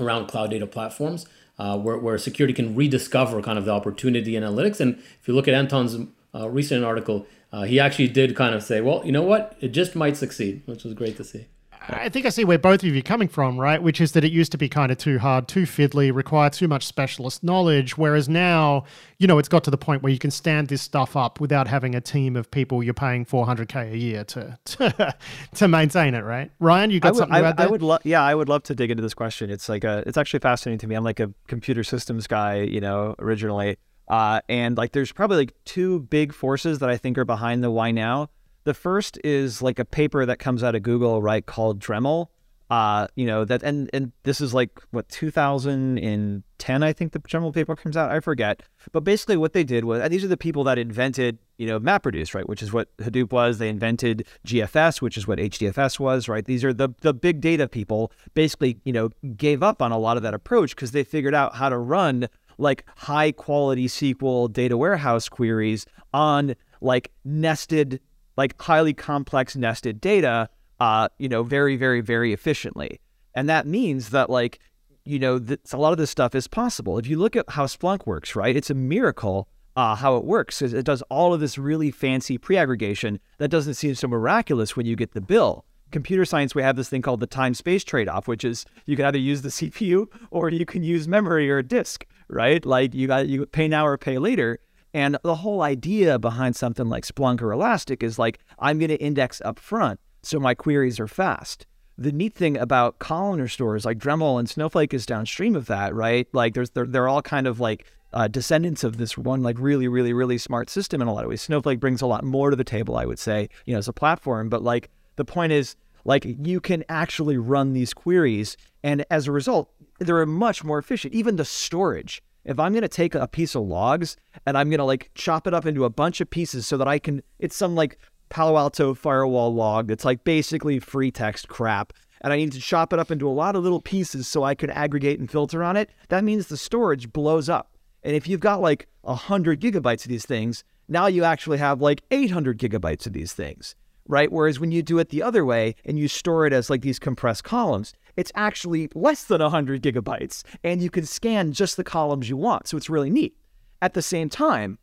[0.00, 1.26] around cloud data platforms,
[1.58, 4.80] uh, where, where security can rediscover kind of the opportunity in analytics.
[4.80, 8.64] And if you look at Anton's uh, recent article, uh, he actually did kind of
[8.64, 11.46] say, well, you know what, it just might succeed, which was great to see.
[11.86, 13.80] I think I see where both of you are coming from, right?
[13.80, 16.66] Which is that it used to be kind of too hard, too fiddly, require too
[16.66, 17.96] much specialist knowledge.
[17.96, 18.86] Whereas now,
[19.18, 21.68] you know, it's got to the point where you can stand this stuff up without
[21.68, 25.14] having a team of people you're paying 400k a year to to,
[25.54, 26.50] to maintain it, right?
[26.58, 27.68] Ryan, you got I would, something I, about that?
[27.68, 29.50] I would love, yeah, I would love to dig into this question.
[29.50, 30.96] It's like a, it's actually fascinating to me.
[30.96, 33.76] I'm like a computer systems guy, you know, originally.
[34.08, 37.70] Uh, and like, there's probably like two big forces that I think are behind the
[37.70, 38.28] why now.
[38.64, 42.28] The first is like a paper that comes out of Google, right, called Dremel.
[42.70, 47.52] Uh, you know that, and and this is like what 2010, I think the Dremel
[47.52, 48.10] paper comes out.
[48.10, 51.38] I forget, but basically what they did was and these are the people that invented,
[51.58, 53.58] you know, MapReduce, right, which is what Hadoop was.
[53.58, 56.44] They invented GFS, which is what HDFS was, right.
[56.44, 58.10] These are the the big data people.
[58.32, 61.56] Basically, you know, gave up on a lot of that approach because they figured out
[61.56, 62.28] how to run
[62.58, 68.00] like high quality SQL data warehouse queries on like nested,
[68.36, 70.48] like highly complex nested data,
[70.80, 73.00] uh, you know, very, very, very efficiently.
[73.34, 74.60] And that means that like,
[75.04, 75.40] you know,
[75.72, 76.98] a lot of this stuff is possible.
[76.98, 80.62] If you look at how Splunk works, right, it's a miracle uh, how it works.
[80.62, 84.96] It does all of this really fancy pre-aggregation that doesn't seem so miraculous when you
[84.96, 85.64] get the bill.
[85.90, 89.18] Computer science, we have this thing called the time-space trade-off, which is you can either
[89.18, 92.64] use the CPU or you can use memory or a disk right?
[92.64, 94.58] Like you got you pay now or pay later.
[94.92, 99.00] And the whole idea behind something like Splunk or Elastic is like I'm going to
[99.00, 101.66] index up front so my queries are fast.
[101.96, 106.26] The neat thing about columnar stores like Dremel and Snowflake is downstream of that, right?
[106.32, 109.88] Like there's they're, they're all kind of like uh, descendants of this one like really
[109.88, 111.42] really really smart system in a lot of ways.
[111.42, 113.92] Snowflake brings a lot more to the table, I would say, you know, as a
[113.92, 114.48] platform.
[114.48, 119.32] But like the point is, like you can actually run these queries, and as a
[119.32, 119.70] result,
[120.04, 121.14] they're much more efficient.
[121.14, 122.22] Even the storage.
[122.44, 125.46] If I'm going to take a piece of logs and I'm going to like chop
[125.46, 127.98] it up into a bunch of pieces so that I can, it's some like
[128.28, 131.92] Palo Alto firewall log that's like basically free text crap.
[132.20, 134.54] And I need to chop it up into a lot of little pieces so I
[134.54, 135.90] can aggregate and filter on it.
[136.08, 137.70] That means the storage blows up.
[138.02, 142.02] And if you've got like 100 gigabytes of these things, now you actually have like
[142.10, 143.74] 800 gigabytes of these things
[144.06, 144.30] right?
[144.30, 146.98] Whereas when you do it the other way and you store it as like these
[146.98, 152.28] compressed columns, it's actually less than 100 gigabytes and you can scan just the columns
[152.28, 152.68] you want.
[152.68, 153.36] So it's really neat.
[153.82, 154.78] At the same time,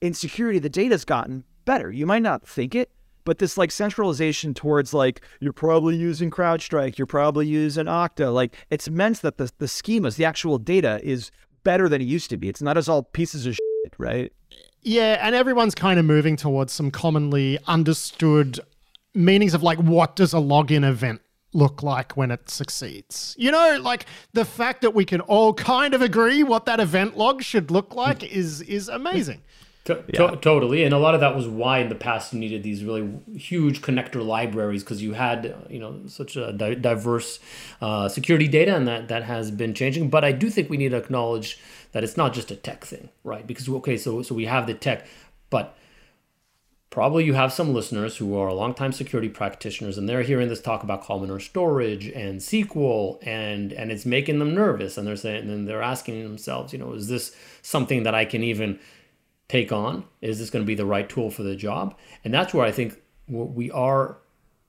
[0.00, 1.90] in security, the data's gotten better.
[1.90, 2.90] You might not think it,
[3.24, 8.54] but this like centralization towards like you're probably using CrowdStrike, you're probably using Okta, like
[8.70, 11.30] it's meant that the, the schemas, the actual data is
[11.64, 12.48] better than it used to be.
[12.48, 14.32] It's not as all pieces of shit, right?
[14.82, 18.60] Yeah, and everyone's kind of moving towards some commonly understood
[19.14, 21.22] meanings of like what does a login event
[21.54, 23.34] look like when it succeeds?
[23.38, 27.16] You know, like the fact that we can all kind of agree what that event
[27.16, 29.42] log should look like is is amazing.
[29.84, 30.34] To- yeah.
[30.36, 33.06] totally, and a lot of that was why in the past you needed these really
[33.36, 37.38] huge connector libraries because you had you know such a di- diverse
[37.82, 40.08] uh, security data, and that that has been changing.
[40.08, 41.58] But I do think we need to acknowledge
[41.92, 43.46] that it's not just a tech thing, right?
[43.46, 45.06] Because okay, so so we have the tech,
[45.50, 45.76] but
[46.94, 50.84] probably you have some listeners who are longtime security practitioners and they're hearing this talk
[50.84, 55.66] about columnar storage and SQL and and it's making them nervous and they're saying and
[55.66, 58.78] they're asking themselves, you know, is this something that I can even
[59.48, 60.04] take on?
[60.20, 61.98] Is this going to be the right tool for the job?
[62.22, 64.18] And that's where I think we are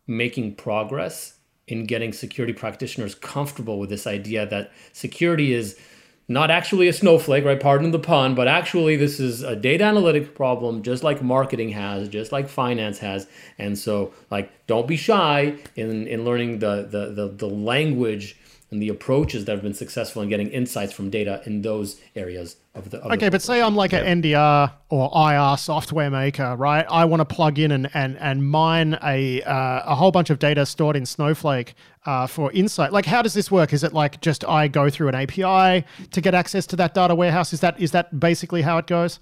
[0.07, 5.79] making progress in getting security practitioners comfortable with this idea that security is
[6.27, 7.59] not actually a snowflake, right?
[7.59, 12.09] Pardon the pun, but actually this is a data analytic problem, just like marketing has,
[12.09, 13.27] just like finance has.
[13.59, 18.37] And so, like, don't be shy in in learning the the the, the language
[18.71, 22.57] and the approaches that have been successful in getting insights from data in those areas
[22.73, 22.97] of the.
[22.97, 23.99] Of okay, the but say I'm like yeah.
[23.99, 26.85] an NDR or IR software maker, right?
[26.89, 30.39] I want to plug in and and and mine a uh, a whole bunch of
[30.39, 32.91] data stored in Snowflake uh, for insight.
[32.91, 33.71] Like, how does this work?
[33.71, 37.15] Is it like just I go through an API to get access to that data
[37.15, 37.53] warehouse?
[37.53, 39.19] Is that is that basically how it goes?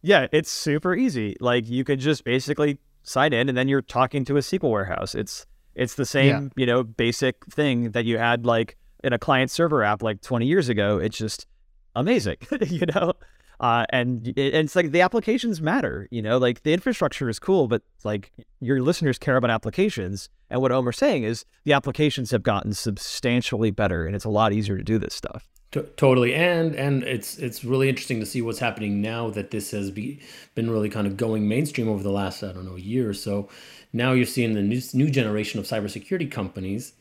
[0.00, 1.36] Yeah, it's super easy.
[1.40, 5.14] Like you could just basically sign in, and then you're talking to a SQL warehouse.
[5.14, 5.46] It's
[5.78, 6.48] it's the same, yeah.
[6.56, 10.44] you know, basic thing that you had like in a client server app like 20
[10.44, 10.98] years ago.
[10.98, 11.46] It's just
[11.94, 13.14] amazing, you know?
[13.60, 17.66] Uh, and, and it's like the applications matter, you know, like the infrastructure is cool,
[17.68, 20.28] but like your listeners care about applications.
[20.50, 24.52] And what Omer's saying is the applications have gotten substantially better and it's a lot
[24.52, 25.48] easier to do this stuff.
[25.70, 29.70] T- totally, and and it's it's really interesting to see what's happening now that this
[29.72, 30.20] has be,
[30.54, 33.48] been really kind of going mainstream over the last I don't know year or so.
[33.92, 36.94] Now you're seeing the new, new generation of cybersecurity companies.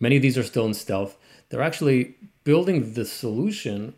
[0.00, 1.16] Many of these are still in stealth.
[1.48, 3.94] They're actually building the solution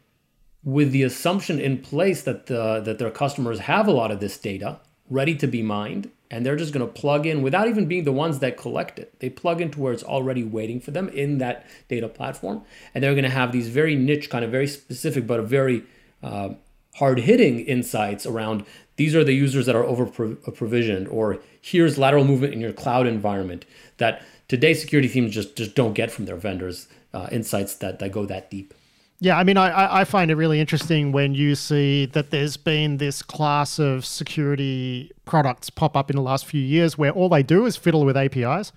[0.62, 4.36] with the assumption in place that the, that their customers have a lot of this
[4.36, 8.04] data ready to be mined and they're just going to plug in without even being
[8.04, 9.18] the ones that collect it.
[9.20, 12.62] They plug into where it's already waiting for them in that data platform,
[12.94, 15.84] and they're going to have these very niche, kind of very specific, but a very
[16.22, 16.50] uh,
[16.96, 18.64] hard hitting insights around
[18.96, 23.06] these are the users that are over provisioned, or here's lateral movement in your cloud
[23.06, 23.66] environment
[23.98, 28.10] that today security teams just, just don't get from their vendors uh, insights that, that
[28.10, 28.72] go that deep.
[29.18, 32.98] Yeah, I mean, I, I find it really interesting when you see that there's been
[32.98, 37.42] this class of security products pop up in the last few years where all they
[37.42, 38.72] do is fiddle with APIs.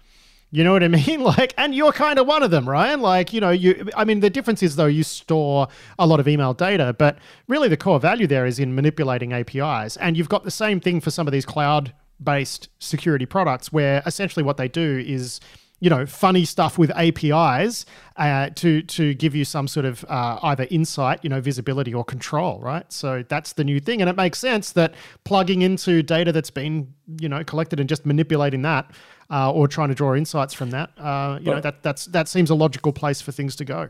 [0.52, 1.22] You know what I mean?
[1.22, 3.02] Like, and you're kind of one of them, Ryan.
[3.02, 5.68] Like, you know, you, I mean, the difference is though you store
[5.98, 7.18] a lot of email data, but
[7.50, 9.98] really the core value there is in manipulating APIs.
[9.98, 14.02] And you've got the same thing for some of these cloud based security products where
[14.06, 15.40] essentially what they do is
[15.80, 17.86] you know, funny stuff with APIs
[18.18, 22.04] uh, to to give you some sort of uh, either insight, you know, visibility or
[22.04, 22.92] control, right?
[22.92, 26.94] So that's the new thing, and it makes sense that plugging into data that's been
[27.20, 28.92] you know collected and just manipulating that,
[29.30, 32.28] uh, or trying to draw insights from that, uh, you but, know, that that's that
[32.28, 33.90] seems a logical place for things to go.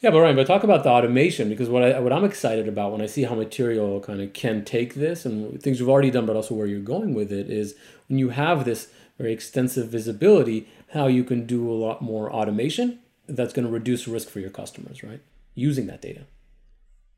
[0.00, 2.92] Yeah, but Ryan, but talk about the automation because what I what I'm excited about
[2.92, 6.24] when I see how material kind of can take this and things you've already done,
[6.24, 7.74] but also where you're going with it is
[8.08, 8.88] when you have this
[9.18, 14.08] very extensive visibility how you can do a lot more automation that's going to reduce
[14.08, 15.20] risk for your customers, right?
[15.54, 16.22] Using that data.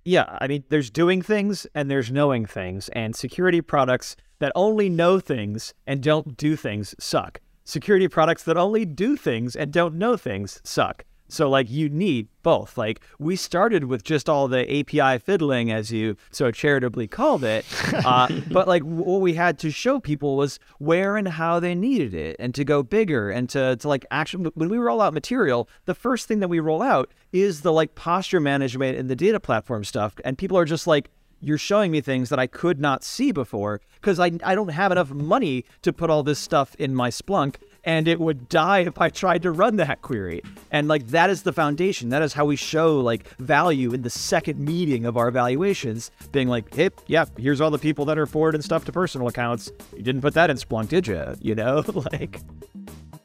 [0.04, 4.88] Yeah, I mean, there's doing things and there's knowing things, and security products that only
[4.88, 7.40] know things and don't do things suck.
[7.64, 11.04] Security products that only do things and don't know things suck.
[11.32, 12.76] So like you need both.
[12.78, 17.64] Like we started with just all the API fiddling, as you so charitably called it,
[18.04, 22.14] uh, but like what we had to show people was where and how they needed
[22.14, 25.68] it, and to go bigger and to to like actually when we roll out material,
[25.84, 29.40] the first thing that we roll out is the like posture management and the data
[29.40, 31.10] platform stuff, and people are just like
[31.40, 34.92] you're showing me things that I could not see before because I, I don't have
[34.92, 39.00] enough money to put all this stuff in my Splunk and it would die if
[39.00, 40.42] I tried to run that query.
[40.70, 42.10] And like that is the foundation.
[42.10, 46.48] That is how we show like value in the second meeting of our evaluations, being
[46.48, 49.70] like, hey, yeah, here's all the people that are forwarding stuff to personal accounts.
[49.96, 51.20] You didn't put that in Splunk, did you?
[51.40, 52.40] You know, like.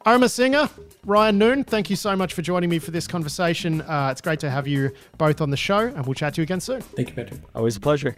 [0.06, 0.70] Omer Singer,
[1.06, 3.82] Ryan Noon, thank you so much for joining me for this conversation.
[3.82, 6.44] Uh, it's great to have you both on the show, and we'll chat to you
[6.44, 6.82] again soon.
[6.82, 7.42] Thank you, Patrick.
[7.54, 8.16] Always a pleasure.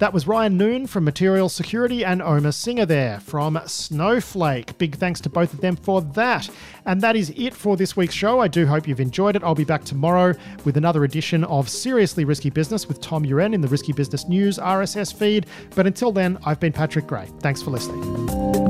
[0.00, 4.78] That was Ryan Noon from Material Security and Omer Singer there from Snowflake.
[4.78, 6.48] Big thanks to both of them for that.
[6.86, 8.40] And that is it for this week's show.
[8.40, 9.44] I do hope you've enjoyed it.
[9.44, 10.34] I'll be back tomorrow
[10.64, 14.56] with another edition of Seriously Risky Business with Tom Uren in the Risky Business News
[14.56, 15.44] RSS feed.
[15.74, 17.28] But until then, I've been Patrick Gray.
[17.40, 18.69] Thanks for listening.